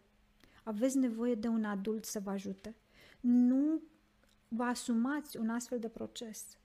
[0.65, 2.75] Aveți nevoie de un adult să vă ajute.
[3.21, 3.81] Nu
[4.49, 6.59] vă asumați un astfel de proces.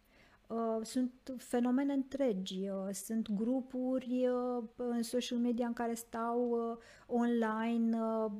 [0.51, 6.77] Uh, Sunt fenomene întregi, uh, sunt grupuri uh, în social media în care stau uh,
[7.07, 8.31] online uh,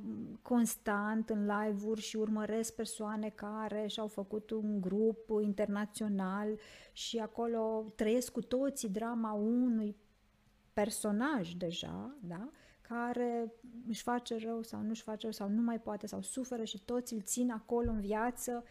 [0.41, 6.57] constant în live-uri și urmăresc persoane care și-au făcut un grup internațional
[6.91, 9.95] și acolo trăiesc cu toții drama unui
[10.73, 12.49] personaj deja, da?
[12.81, 13.53] care
[13.87, 16.83] își face rău sau nu își face rău sau nu mai poate sau suferă și
[16.85, 18.63] toți îl țin acolo în viață.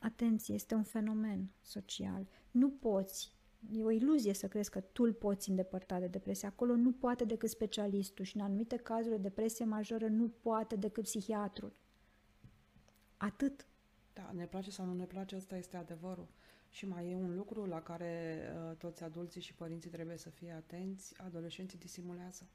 [0.00, 2.26] Atenție, este un fenomen social.
[2.56, 3.32] Nu poți,
[3.72, 6.48] e o iluzie să crezi că tu îl poți îndepărta de depresie.
[6.48, 11.04] Acolo nu poate decât specialistul și în anumite cazuri de depresie majoră nu poate decât
[11.04, 11.72] psihiatrul.
[13.16, 13.66] Atât.
[14.12, 16.28] Da, ne place sau nu ne place, ăsta este adevărul.
[16.70, 18.40] Și mai e un lucru la care
[18.70, 21.14] uh, toți adulții și părinții trebuie să fie atenți.
[21.20, 22.48] Adolescenții disimulează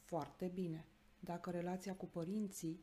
[0.00, 0.86] foarte bine.
[1.20, 2.80] Dacă relația cu părinții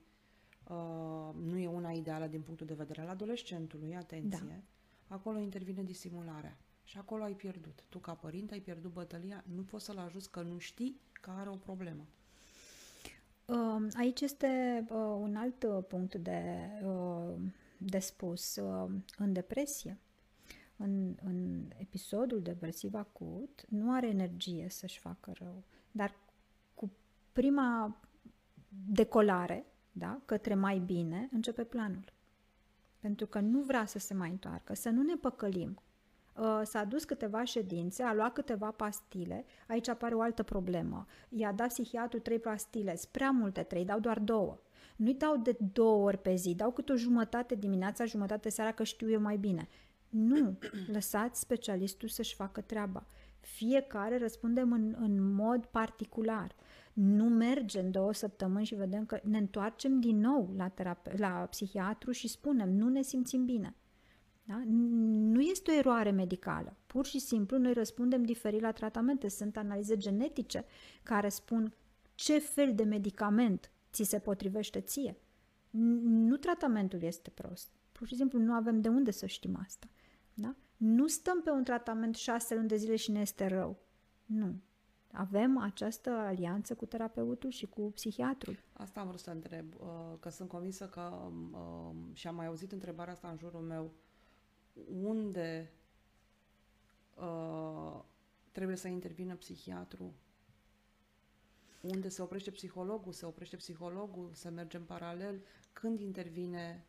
[0.68, 4.62] uh, nu e una ideală din punctul de vedere al adolescentului, atenție, da.
[5.10, 6.57] Acolo intervine disimularea.
[6.84, 7.84] Și acolo ai pierdut.
[7.89, 11.49] Tu, ca părinte, ai pierdut bătălia, nu poți să-l ajuți că nu știi că are
[11.49, 12.05] o problemă.
[13.45, 17.36] Uh, Aici este uh, un alt uh, punct de, uh,
[17.78, 18.55] de spus.
[18.55, 19.97] Uh, În depresie,
[20.76, 26.16] în, în episodul depresiv acut, nu are energie să-și facă rău, dar
[26.74, 26.91] cu
[27.32, 27.99] prima
[28.70, 32.14] decolare, da, către mai bine, începe planul.
[33.00, 35.82] Pentru că nu vrea să se mai întoarcă, să nu ne păcălim.
[36.39, 41.06] Uh, S-a dus câteva ședințe, a luat câteva pastile, aici apare o altă problemă.
[41.30, 44.60] I-a dat psihiatru trei pastile, sunt prea multe, trei, dau doar două.
[44.95, 48.84] Nu-i dau de două ori pe zi, dau câte o jumătate dimineața, jumătate seara, că
[48.84, 49.68] știu eu mai bine.
[50.10, 50.58] Nu,
[50.91, 53.06] lăsați specialistul să-și facă treaba.
[53.40, 56.56] Fiecare răspundem în, în mod particular.
[56.94, 62.12] Nu mergem două săptămâni și vedem că ne întoarcem din nou la, terape- la psihiatru
[62.12, 63.76] și spunem nu ne simțim bine.
[64.44, 64.62] Da?
[64.66, 66.78] Nu este o eroare medicală.
[66.88, 69.28] Pur și simplu noi răspundem diferit la tratamente.
[69.28, 70.66] Sunt analize genetice
[71.04, 71.74] care spun
[72.16, 75.18] ce fel de medicament ți se potrivește ție.
[76.02, 77.72] Nu tratamentul este prost.
[77.92, 79.88] Pur și simplu nu avem de unde să știm asta.
[80.42, 80.56] Da?
[80.78, 83.78] Nu stăm pe un tratament șase luni de zile și ne este rău.
[84.26, 84.62] Nu.
[85.12, 88.58] Avem această alianță cu terapeutul și cu psihiatrul.
[88.74, 92.72] Asta am vrut să întreb, uh, că sunt convinsă că uh, și am mai auzit
[92.72, 93.92] întrebarea asta în jurul meu,
[95.02, 95.72] unde
[97.16, 98.02] uh,
[98.52, 100.14] trebuie să intervină psihiatru?
[101.82, 103.12] Unde se oprește psihologul?
[103.12, 104.32] Se oprește psihologul?
[104.34, 105.42] Se merge în paralel?
[105.74, 106.86] Când intervine?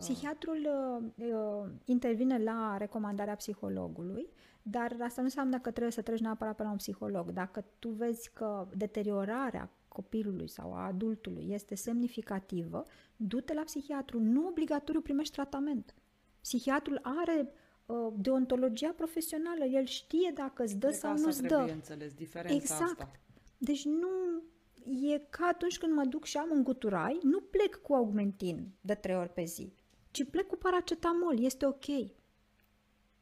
[0.00, 0.68] Psihiatrul
[1.16, 4.28] uh, uh, intervine la recomandarea psihologului,
[4.62, 7.30] dar asta nu înseamnă că trebuie să treci neapărat pe la un psiholog.
[7.30, 12.84] Dacă tu vezi că deteriorarea copilului sau a adultului este semnificativă,
[13.16, 14.20] du-te la psihiatru.
[14.20, 15.94] Nu obligatoriu primești tratament.
[16.40, 17.52] Psihiatrul are
[17.86, 21.72] uh, deontologia profesională, el știe dacă îți dă Cred că sau asta nu-ți trebuie dă.
[21.72, 22.82] înțeles, diferența Exact.
[22.82, 23.10] asta.
[23.58, 24.42] Deci nu
[25.14, 28.94] e ca atunci când mă duc și am un guturai, nu plec cu augmentin de
[28.94, 29.72] trei ori pe zi,
[30.10, 31.84] ci plec cu paracetamol, este ok.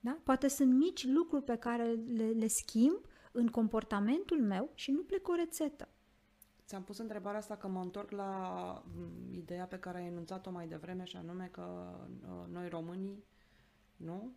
[0.01, 0.19] Da?
[0.25, 3.01] Poate sunt mici lucruri pe care le, le schimb
[3.33, 5.89] în comportamentul meu și nu plec cu o rețetă.
[6.65, 10.69] Ți-am pus întrebarea asta că mă întorc la m, ideea pe care ai enunțat-o mai
[10.69, 13.25] devreme și anume că uh, noi românii,
[13.97, 14.33] nu?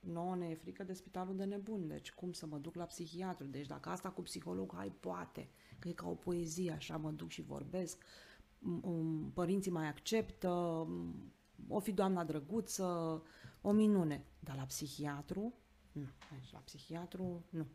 [0.00, 3.46] Nouă ne e frică de spitalul de nebuni, deci cum să mă duc la psihiatru?
[3.46, 5.48] Deci dacă asta cu psiholog, hai poate,
[5.78, 10.84] că e ca o poezie, așa mă duc și vorbesc, m- m- părinții mai acceptă,
[10.88, 11.32] m,
[11.68, 13.22] o fi doamna drăguță,
[13.60, 14.24] o minune.
[14.40, 15.54] Dar la psihiatru,
[15.92, 16.06] nu.
[16.32, 17.66] Deci la psihiatru, nu.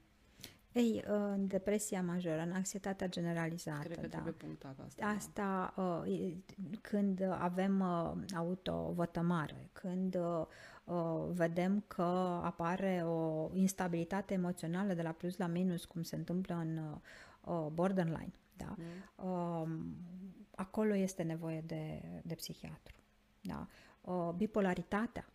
[0.72, 4.08] Ei, în depresia majoră, în anxietatea generalizată, Cred că da.
[4.08, 5.06] trebuie punctat asta.
[5.06, 6.44] Asta uh, e-
[6.82, 10.46] când avem uh, autovătămare, când uh,
[10.84, 12.02] uh, vedem că
[12.44, 16.78] apare o instabilitate emoțională de la plus la minus, cum se întâmplă în
[17.42, 18.76] uh, borderline, da?
[18.78, 19.30] Mm.
[19.30, 19.96] Um,
[20.56, 22.96] acolo este nevoie de, de psihiatru.
[23.46, 23.68] Da?
[24.02, 25.30] Uh, bipolaritatea.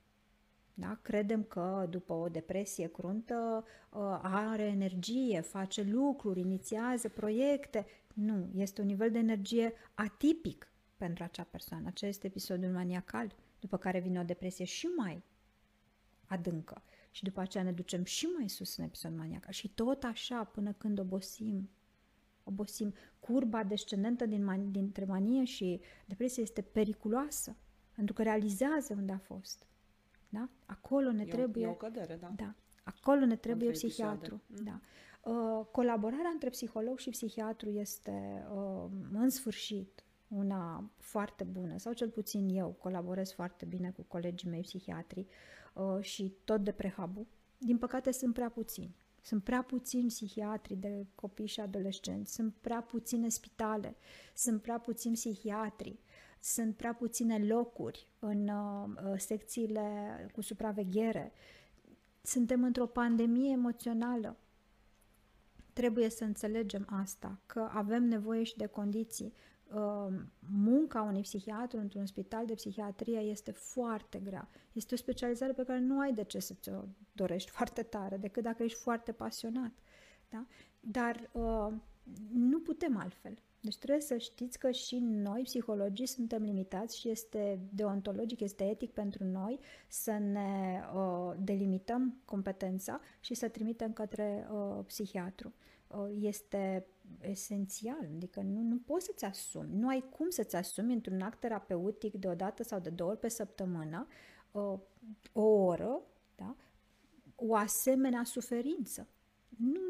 [0.75, 0.99] Da?
[1.03, 7.87] Credem că după o depresie cruntă uh, are energie, face lucruri, inițiază proiecte.
[8.15, 11.87] Nu, este un nivel de energie atipic pentru acea persoană.
[11.87, 15.23] Acesta este episodul maniacal, după care vine o depresie și mai
[16.27, 16.83] adâncă.
[17.11, 19.53] Și după aceea ne ducem și mai sus în episod maniacal.
[19.53, 21.71] Și tot așa până când obosim.
[22.45, 22.95] Obosim.
[23.21, 27.57] Curba descendentă din man- dintre manie și depresie este periculoasă,
[28.01, 29.66] pentru că realizează unde a fost.
[30.28, 30.48] Da?
[30.66, 31.64] Acolo ne E o- trebuie...
[31.64, 32.32] E o cădere, da.
[32.36, 32.55] Da.
[32.82, 34.42] Acolo ne trebuie Între psihiatru.
[34.51, 34.70] episoade.
[34.70, 35.30] Da.
[35.30, 42.09] Uh, colaborarea între psiholog și psihiatru este, uh, în sfârșit, una foarte bună, sau cel
[42.09, 45.26] puțin eu colaborez foarte bine cu colegii mei psihiatri
[45.74, 47.26] uh, și tot de prehabu.
[47.59, 48.96] Din păcate sunt prea puțini.
[49.22, 53.96] Sunt prea puțini psihiatri de copii și adolescenți, sunt prea puține spitale,
[54.34, 55.98] sunt prea puțini psihiatri,
[56.41, 61.32] sunt prea puține locuri în uh, uh, secțiile cu supraveghere.
[62.22, 64.36] Suntem într-o pandemie emoțională.
[65.72, 69.32] Trebuie să înțelegem asta, că avem nevoie și de condiții.
[69.74, 74.49] Uh, Munca unui psihiatru într-un spital de psihiatrie este foarte grea.
[74.72, 78.43] Este o specializare pe care nu ai de ce să ți-o dorești foarte tare, decât
[78.43, 79.72] dacă ești foarte pasionat.
[80.28, 80.47] Da?
[80.80, 81.72] Dar uh,
[82.32, 83.38] nu putem altfel.
[83.61, 88.91] Deci trebuie să știți că și noi, psihologii, suntem limitați și este deontologic, este etic
[88.91, 89.59] pentru noi
[89.89, 95.53] să ne uh, delimităm competența și să trimitem către uh, psihiatru.
[95.87, 96.87] Uh, este
[97.21, 102.15] esențial, adică nu, nu poți să-ți asumi, nu ai cum să-ți asumi într-un act terapeutic
[102.15, 104.07] de o dată sau de două ori pe săptămână
[104.51, 104.79] uh,
[105.33, 106.03] o oră,
[106.37, 106.57] da?
[107.35, 109.09] o asemenea suferință.
[109.57, 109.81] Nu,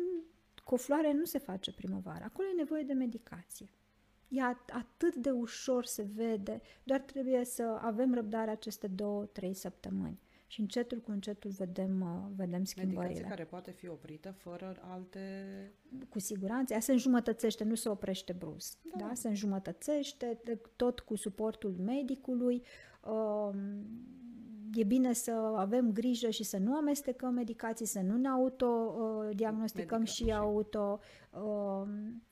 [0.71, 2.25] cu o floare nu se face primăvara.
[2.25, 3.69] Acolo e nevoie de medicație.
[4.29, 9.55] E at- atât de ușor se vede, doar trebuie să avem răbdare aceste două, trei
[9.55, 10.21] săptămâni.
[10.47, 13.03] Și încetul cu încetul vedem, uh, vedem schimbările.
[13.03, 15.31] Medicație care poate fi oprită fără alte...
[16.09, 16.73] Cu siguranță.
[16.75, 18.79] Ea se înjumătățește, nu se oprește brusc.
[18.97, 19.07] Da.
[19.07, 19.15] da?
[19.15, 22.63] Se înjumătățește, de- tot cu suportul medicului.
[23.05, 23.85] Um,
[24.75, 30.13] E bine să avem grijă și să nu amestecăm medicații, să nu ne autodiagnosticăm Medica-
[30.13, 31.01] și și- auto
[31.31, 32.23] um,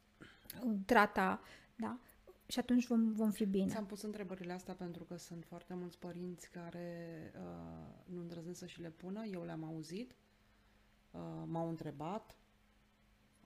[0.87, 1.41] trata,
[1.77, 1.99] da?
[2.47, 3.67] Și atunci vom, vom fi bine.
[3.67, 8.67] Ți-am pus întrebările astea pentru că sunt foarte mulți părinți care uh, nu îndrăznesc să
[8.67, 9.25] și le pună.
[9.25, 10.15] Eu le-am auzit,
[11.11, 12.35] uh, m-au întrebat,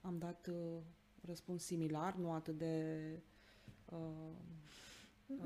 [0.01, 0.77] am dat uh,
[1.25, 2.99] răspuns similar, nu atât de...
[3.85, 4.82] Uh, De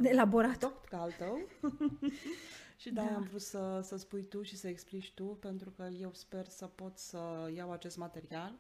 [0.02, 0.58] elaborat.
[0.58, 1.38] Tot ca al tău.
[2.82, 3.16] și da, Da.
[3.16, 6.66] am vrut să, să spui tu și să explici tu, pentru că eu sper să
[6.66, 8.54] pot să iau acest material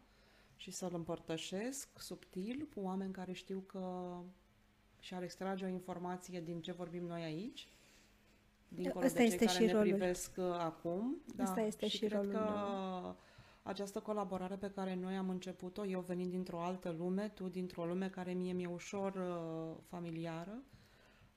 [0.55, 4.15] și să-l împărtășesc subtil cu oameni care știu că
[4.99, 7.67] și-ar extrage o informație din ce vorbim noi aici.
[8.67, 9.88] Dincolo Ăsta de cei este care și ne rolul.
[9.88, 11.17] privesc uh, acum.
[11.36, 11.43] Da.
[11.43, 13.15] Ăsta este și cred rolul că meu.
[13.63, 18.09] această colaborare pe care noi am început-o, eu venind dintr-o altă lume, tu dintr-o lume
[18.09, 20.63] care mie mi-e ușor uh, familiară,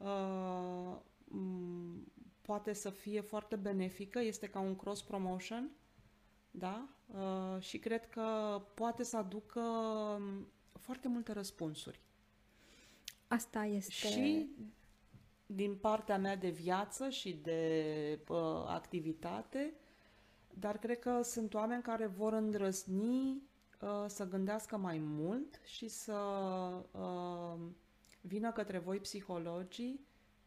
[0.00, 0.96] uh,
[1.28, 5.70] m- poate să fie foarte benefică, este ca un cross-promotion,
[6.50, 6.88] da?
[7.06, 12.00] Uh, și cred că poate să aducă um, foarte multe răspunsuri.
[13.28, 13.92] Asta este...
[13.92, 14.48] Și
[15.46, 19.74] din partea mea de viață și de uh, activitate,
[20.54, 23.42] dar cred că sunt oameni care vor îndrăzni
[23.80, 26.14] uh, să gândească mai mult și să
[26.90, 27.60] uh,
[28.20, 30.00] vină către voi psihologii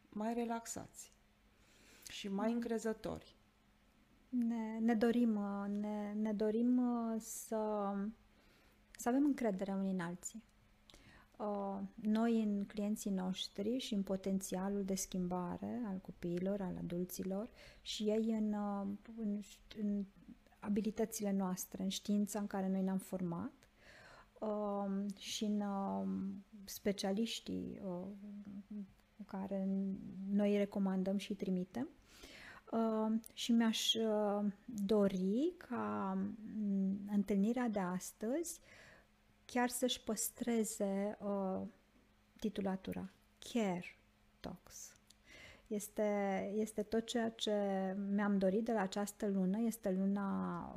[0.08, 1.12] mai relaxați
[2.08, 3.36] și mai încrezători.
[4.28, 7.92] Ne, ne dorim, uh, ne, ne dorim uh, să,
[8.98, 10.42] să avem încredere unii în alții.
[11.36, 17.48] Uh, Noi în clienții noștri și în potențialul de schimbare al copiilor, al adulților
[17.82, 19.40] și ei în, uh, în,
[19.76, 20.04] în
[20.58, 23.63] abilitățile noastre, în știința în care noi ne-am format uh,
[25.18, 26.06] și în uh,
[26.64, 28.06] specialiștii uh,
[29.26, 29.68] care
[30.30, 31.88] noi îi recomandăm și îi trimitem.
[32.70, 36.18] Uh, și mi-aș uh, dori ca
[36.56, 38.60] mm, întâlnirea de astăzi
[39.44, 41.60] chiar să-și păstreze uh,
[42.38, 43.10] titulatura
[43.52, 43.96] Care
[44.40, 44.92] Talks.
[45.74, 47.52] Este, este tot ceea ce
[48.14, 50.28] mi-am dorit de la această lună, este luna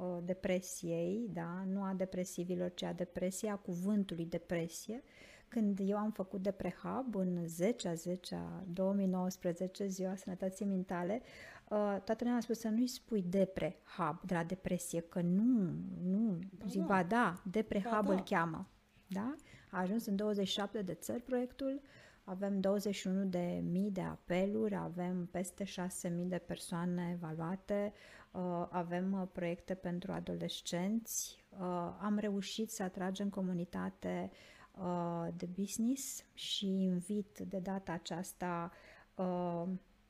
[0.01, 1.63] uh, depresiei, da?
[1.67, 5.03] nu a depresivilor, ci a depresiei, a cuvântului depresie.
[5.47, 11.21] Când eu am făcut de prehab în 10 a 10 a 2019, ziua sănătății mentale,
[11.23, 15.73] uh, toată lumea a spus să nu-i spui deprehab de la depresie, că nu,
[16.03, 16.85] nu, Ba zic, da.
[16.85, 18.13] ba da, deprehab Ba da.
[18.13, 18.69] îl cheamă.
[19.07, 19.35] Da?
[19.71, 21.81] A ajuns în 27 de țări proiectul,
[22.29, 27.93] avem 21 de mii de apeluri, avem peste 6 mii de persoane evaluate,
[28.31, 31.59] uh, avem uh, proiecte pentru adolescenți, uh,
[32.01, 34.31] am reușit să atragem comunitate
[34.71, 38.71] uh, de business și invit de data aceasta
[39.15, 39.63] uh,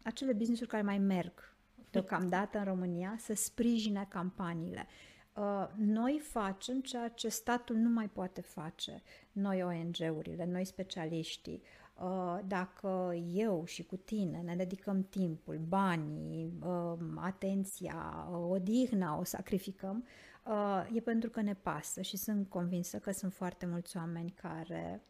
[0.04, 1.56] acele business-uri care mai merg
[1.92, 4.88] deocamdată în România să sprijine campaniile.
[5.36, 9.02] Uh, Noi facem ceea ce statul nu mai poate face,
[9.32, 11.62] noi ONG-urile, noi specialiștii.
[12.02, 19.24] Uh, Dacă eu și cu tine ne dedicăm timpul, banii, uh, atenția, uh, odihna, o
[19.24, 20.06] sacrificăm,
[20.46, 25.04] uh, e pentru că ne pasă și sunt convinsă că sunt foarte mulți oameni care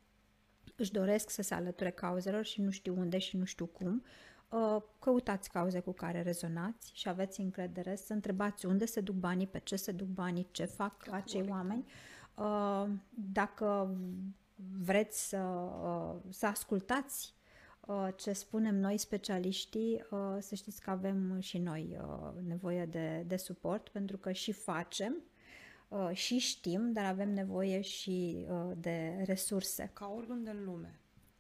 [0.76, 4.04] își doresc să se alăture cauzelor și nu știu unde și nu știu cum,
[4.50, 9.48] uh, căutați cauze cu care rezonați și aveți încredere, să întrebați unde se duc banii,
[9.48, 11.52] pe ce se duc banii, ce fac Categoric, acei da.
[11.52, 11.86] oameni.
[12.36, 13.98] Uh, Dacă
[14.84, 17.34] vreți să, uh, să ascultați
[17.88, 23.24] uh, ce spunem noi specialiștii, uh, să știți că avem și noi uh, nevoie de,
[23.28, 25.16] de suport pentru că și facem
[25.88, 29.90] uh, și știm, dar avem nevoie și uh, de resurse.
[29.94, 31.00] Ca oriunde în lume,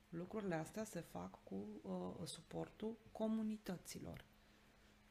[0.09, 4.25] lucrurile astea se fac cu uh, suportul comunităților.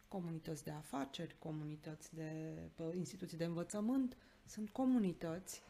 [0.09, 5.63] Comunități de afaceri, comunități de uh, instituții de învățământ, sunt comunități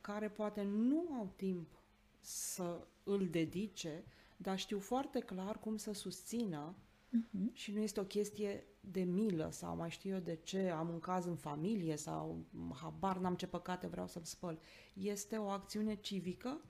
[0.00, 1.81] care poate nu au timp
[2.22, 4.04] să îl dedice,
[4.36, 6.74] dar știu foarte clar cum să susțină
[7.12, 7.50] Mhm.
[7.52, 10.98] și nu este o chestie de milă sau mai știu eu de ce, am un
[10.98, 12.44] caz în familie sau
[12.80, 14.60] habar n-am ce păcate vreau să-mi spăl.
[14.94, 16.60] Este o acțiune civică,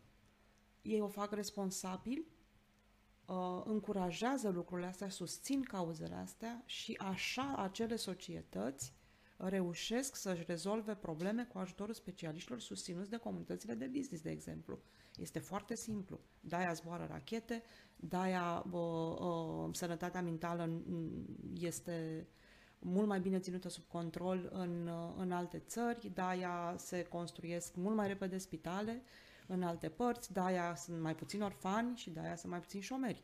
[0.83, 2.27] ei o fac responsabil,
[3.27, 8.95] uh, încurajează lucrurile astea, susțin cauzele astea și așa acele societăți
[9.37, 14.79] reușesc să-și rezolve probleme cu ajutorul specialiștilor susținuți de comunitățile de business, de exemplu.
[15.17, 16.21] Este foarte simplu.
[16.41, 17.63] De-aia zboară rachete,
[17.97, 18.81] de-aia uh,
[19.19, 22.27] uh, sănătatea mentală mm, este
[22.79, 27.97] mult mai bine ținută sub control în, uh, în alte țări, de-aia se construiesc mult
[27.97, 29.03] mai repede spitale
[29.47, 33.23] în alte părți, de-aia sunt mai puțini orfani și de-aia sunt mai puțini șomeri.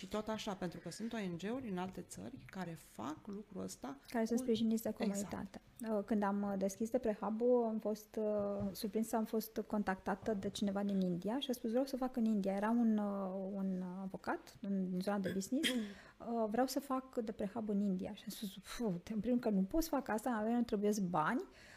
[0.00, 4.24] Și tot așa, pentru că sunt ONG-uri în alte țări care fac lucrul ăsta care
[4.24, 5.10] sunt cu- sprijiniți de Exact.
[5.10, 5.60] comunitate.
[5.90, 10.48] Uh, Când am uh, deschis de prehab am fost uh, surprinsă, am fost contactată de
[10.50, 12.52] cineva din India și a spus vreau să fac în India.
[12.56, 17.68] Era un, uh, un avocat în zona de business, uh, vreau să fac de prehab
[17.68, 18.14] în India.
[18.14, 20.92] Și am spus, "Fu, în primul rând că nu pot să fac asta, avem trebuie
[21.10, 21.69] bani, uh,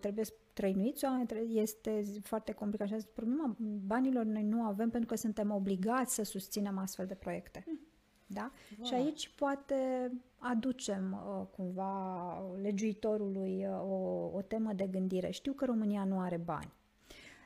[0.00, 2.86] trebuie trăinuiți oameni, trebuie- este foarte complicat.
[2.86, 3.56] Și am zis, problema
[3.86, 7.64] banilor noi nu avem pentru că suntem obligați să susținem astfel de proiecte.
[8.26, 8.50] Da?
[8.82, 8.96] Și Voilà.
[8.96, 15.30] aici poate aducem uh, cumva legiuitorului uh, o, o temă de gândire.
[15.30, 16.72] Știu că România nu are bani,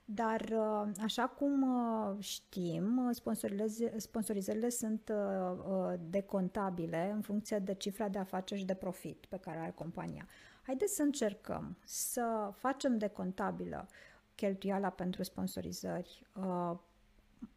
[0.04, 7.58] dar uh, așa cum uh, știm, uh, sponsorizările, sponsorizările sunt uh, uh, decontabile în funcție
[7.58, 10.26] de cifra de afaceri și de profit pe care are compania.
[10.66, 13.88] Haideți să încercăm să facem decontabilă
[14.34, 16.78] cheltuiala pentru sponsorizări, uh,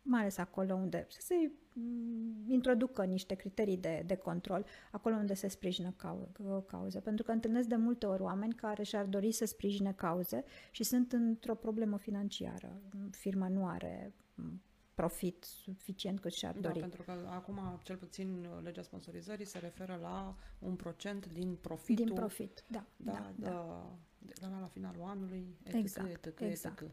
[0.01, 5.33] mai ales acolo unde să se mm, introducă niște criterii de, de control, acolo unde
[5.33, 6.29] se sprijină cau,
[6.67, 6.99] cauze.
[6.99, 11.11] Pentru că întâlnesc de multe ori oameni care și-ar dori să sprijine cauze și sunt
[11.11, 12.81] într-o problemă financiară.
[13.11, 14.61] Firma nu are mm,
[14.97, 16.79] profit suficient cât și-ar Da, dori.
[16.79, 22.13] pentru că acum, cel puțin, legea sponsorizării se referă la un procent din profitul Din
[22.13, 22.83] profit, da.
[22.97, 23.89] da, da, da, da.
[24.19, 26.81] de, de la, la finalul anului, etc, Exact, etc, exact.
[26.81, 26.91] etc.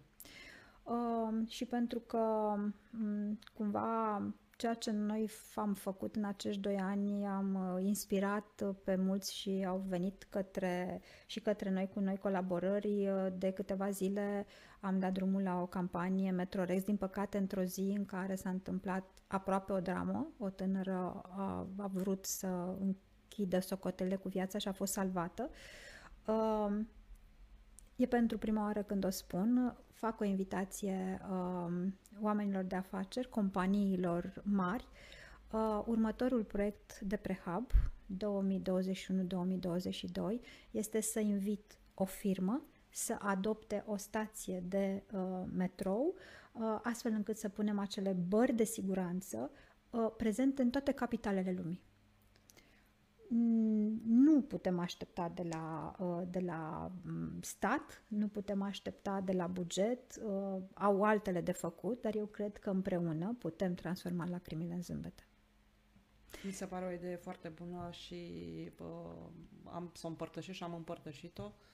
[0.82, 2.55] Um, și pentru că
[2.90, 4.16] m, cumva
[4.56, 8.94] ceea ce noi f- am făcut în acești doi ani am uh, inspirat uh, pe
[8.97, 13.09] mulți și au venit către și către noi cu noi colaborări.
[13.09, 14.47] Uh, De câteva zile
[14.81, 19.05] am dat drumul la o campanie Metrorex, din păcate într-o zi în care s-a întâmplat
[19.26, 20.32] aproape o dramă.
[20.39, 25.51] O tânără a, a vrut să închidă socotele cu viața și a fost salvată.
[26.26, 26.89] Um,
[27.97, 34.43] E pentru prima oară când o spun, fac o invitație um, oamenilor de afaceri, companiilor
[34.43, 34.86] mari.
[35.51, 37.76] Uh, următorul proiect de prehab 2021-2022
[40.70, 46.14] este să invit o firmă să adopte o stație de uh, metrou,
[46.52, 49.51] uh, astfel încât să punem acele bări de siguranță
[49.90, 51.82] uh, prezente în toate capitalele lumii.
[54.05, 59.46] Nu putem aștepta de la, uh, de la mm, stat, nu putem aștepta de la
[59.46, 64.82] buget, uh, au altele de făcut, dar eu cred că împreună putem transforma lacrimile în
[64.82, 65.26] zâmbete.
[66.44, 68.24] Mi se pare o idee foarte bună și
[68.78, 69.28] uh,
[69.64, 71.44] am să o împărtășesc și am împărtășit-o.
[71.44, 71.73] Uh,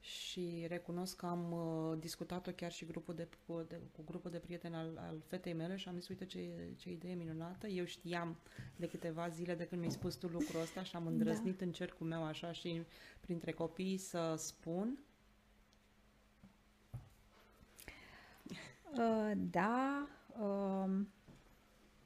[0.00, 4.38] și recunosc că am uh, discutat-o chiar și grupul de, cu, de, cu grupul de
[4.38, 7.66] prieteni al, al fetei mele și am zis, uite ce, ce idee minunată.
[7.66, 8.36] Eu știam
[8.76, 11.10] de câteva zile de când mi-ai spus tu lucrul ăsta și am da.
[11.10, 11.64] îndrăznit da.
[11.64, 12.82] în cercul meu așa și
[13.20, 14.98] printre copii să spun.
[18.92, 20.08] Uh, da,
[20.40, 21.00] uh,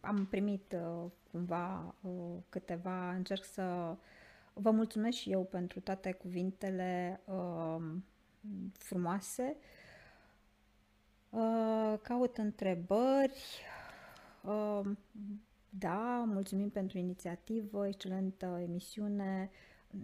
[0.01, 3.97] am primit uh, cumva uh, câteva, încerc să
[4.55, 7.83] Vă mulțumesc și eu pentru toate cuvintele uh,
[8.73, 9.57] frumoase.
[11.31, 13.63] Uh, caut întrebări.
[14.43, 14.91] Uh,
[15.69, 19.51] da, mulțumim pentru inițiativă, excelentă emisiune.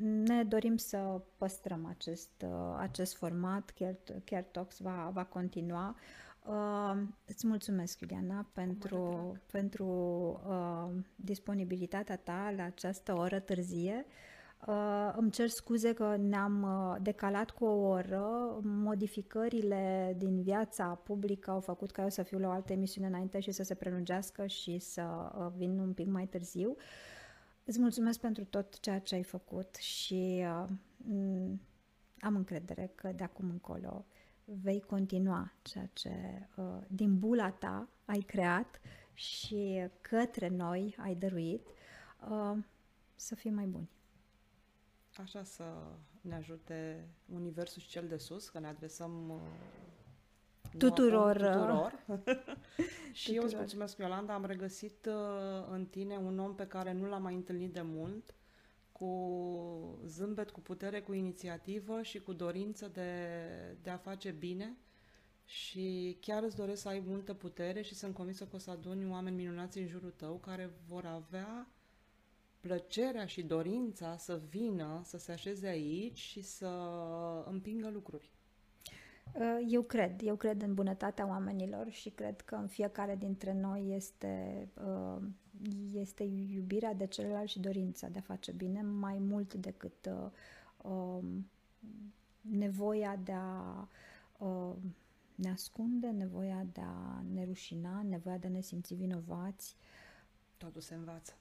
[0.01, 3.95] Ne dorim să păstrăm acest, uh, acest format, chiar,
[4.25, 5.97] chiar Talks va, va continua.
[6.47, 9.87] Uh, îți mulțumesc, Iuliana, pentru, pentru
[10.49, 14.05] uh, disponibilitatea ta la această oră târzie.
[14.07, 14.13] Uh,
[14.67, 18.59] Uh, îmi cer scuze că ne-am uh, decalat cu o oră.
[18.63, 23.41] Modificările din viața publică au făcut ca eu să fiu la o altă emisiune înainte
[23.41, 26.77] și să se prelungească și să uh, vin un pic mai târziu.
[27.65, 30.65] Îți mulțumesc pentru tot ceea ce ai făcut și uh,
[32.21, 34.05] am încredere că de acum încolo
[34.45, 36.13] vei continua ceea ce
[36.57, 38.81] uh, din bula ta ai creat
[39.15, 41.67] și către noi ai dăruit
[42.31, 42.57] uh,
[43.15, 43.89] să fim mai buni.
[45.23, 45.65] Așa să
[46.21, 49.41] ne ajute Universul și cel de sus, că ne adresăm uh,
[50.79, 51.37] tuturor.
[51.37, 51.93] tuturor.
[53.13, 53.37] și tuturor.
[53.37, 57.23] eu îți mulțumesc, Iolanda, am regăsit uh, în tine un om pe care nu l-am
[57.23, 58.35] mai întâlnit de mult,
[58.93, 63.11] cu zâmbet, cu putere, cu inițiativă și cu dorință de,
[63.83, 64.77] de a face bine
[65.45, 69.11] și chiar îți doresc să ai multă putere și sunt convinsă că o să aduni
[69.11, 71.69] oameni minunați în jurul tău care vor avea
[72.61, 76.69] plăcerea și dorința să vină, să se așeze aici și să
[77.47, 78.31] împingă lucruri.
[79.35, 83.95] Uh, eu cred, eu cred în bunătatea oamenilor și cred că în fiecare dintre noi
[83.95, 85.23] este, uh,
[85.93, 90.31] este iubirea de celălalt și dorința de a face bine mai mult decât uh,
[90.91, 91.51] um,
[92.41, 93.89] nevoia de a
[95.35, 99.77] ne ascunde, nevoia de a ne rușina, nevoia de a ne simți vinovați.
[100.57, 101.33] Totul se învață.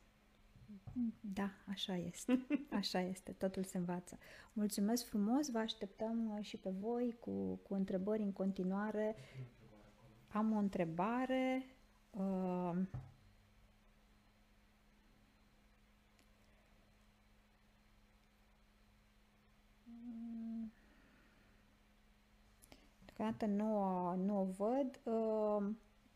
[1.33, 2.45] Da, așa este.
[2.71, 3.31] Așa este.
[3.31, 4.17] Totul se învață.
[4.53, 9.15] Mulțumesc frumos, vă așteptăm uh, și pe voi cu, cu întrebări în continuare.
[10.27, 11.65] Am o întrebare.
[12.11, 12.77] Uh,
[23.05, 24.99] Deocamdată nu o, nu o văd.
[25.03, 25.69] Uh,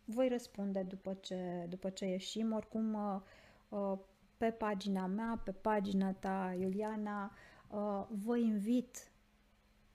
[0.06, 2.54] voi răspunde după ce, după ce ieșim.
[2.54, 3.22] Oricum, uh,
[3.70, 4.00] uh
[4.42, 7.32] pe pagina mea, pe pagina ta, Iuliana,
[7.68, 9.12] uh, vă invit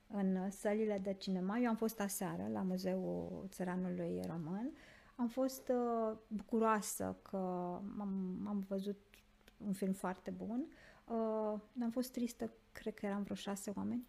[0.07, 1.59] în sălile de cinema.
[1.59, 4.73] Eu am fost aseară la Muzeul Țăranului Român.
[5.17, 7.37] Am fost uh, bucuroasă că
[7.99, 8.99] am, am văzut
[9.67, 10.67] un film foarte bun.
[11.05, 14.05] Uh, am fost tristă, cred că eram vreo șase oameni.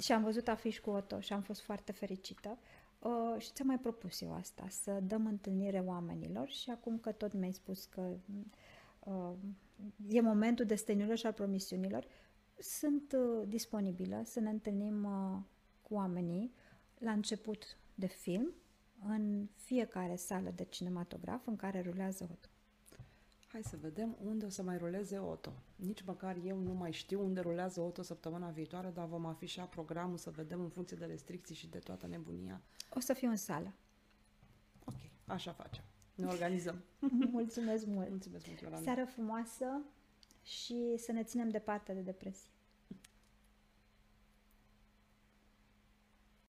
[0.00, 2.58] Și am văzut afiș cu Otto și am fost foarte fericită.
[2.98, 7.32] Uh, și ți-am mai propus eu asta, să dăm întâlnire oamenilor și acum că tot
[7.32, 8.16] mi-ai spus că
[8.98, 9.32] uh,
[10.08, 12.06] e momentul destăinurilor și al promisiunilor,
[12.58, 15.38] sunt uh, disponibilă să ne întâlnim uh,
[15.82, 16.52] cu oamenii
[16.98, 18.52] la început de film,
[19.06, 22.48] în fiecare sală de cinematograf în care rulează Otto.
[23.52, 25.52] Hai să vedem unde o să mai ruleze Otto.
[25.76, 30.16] Nici măcar eu nu mai știu unde rulează Otto săptămâna viitoare, dar vom afișa programul
[30.16, 32.60] să vedem în funcție de restricții și de toată nebunia.
[32.94, 33.72] O să fiu în sală.
[34.84, 34.94] Ok,
[35.24, 35.84] așa facem.
[36.14, 36.84] Ne organizăm.
[37.30, 38.08] Mulțumesc mult.
[38.08, 38.92] Mulțumesc mult, Iolanda.
[38.92, 39.80] Seară frumoasă
[40.42, 42.50] și să ne ținem departe de depresie.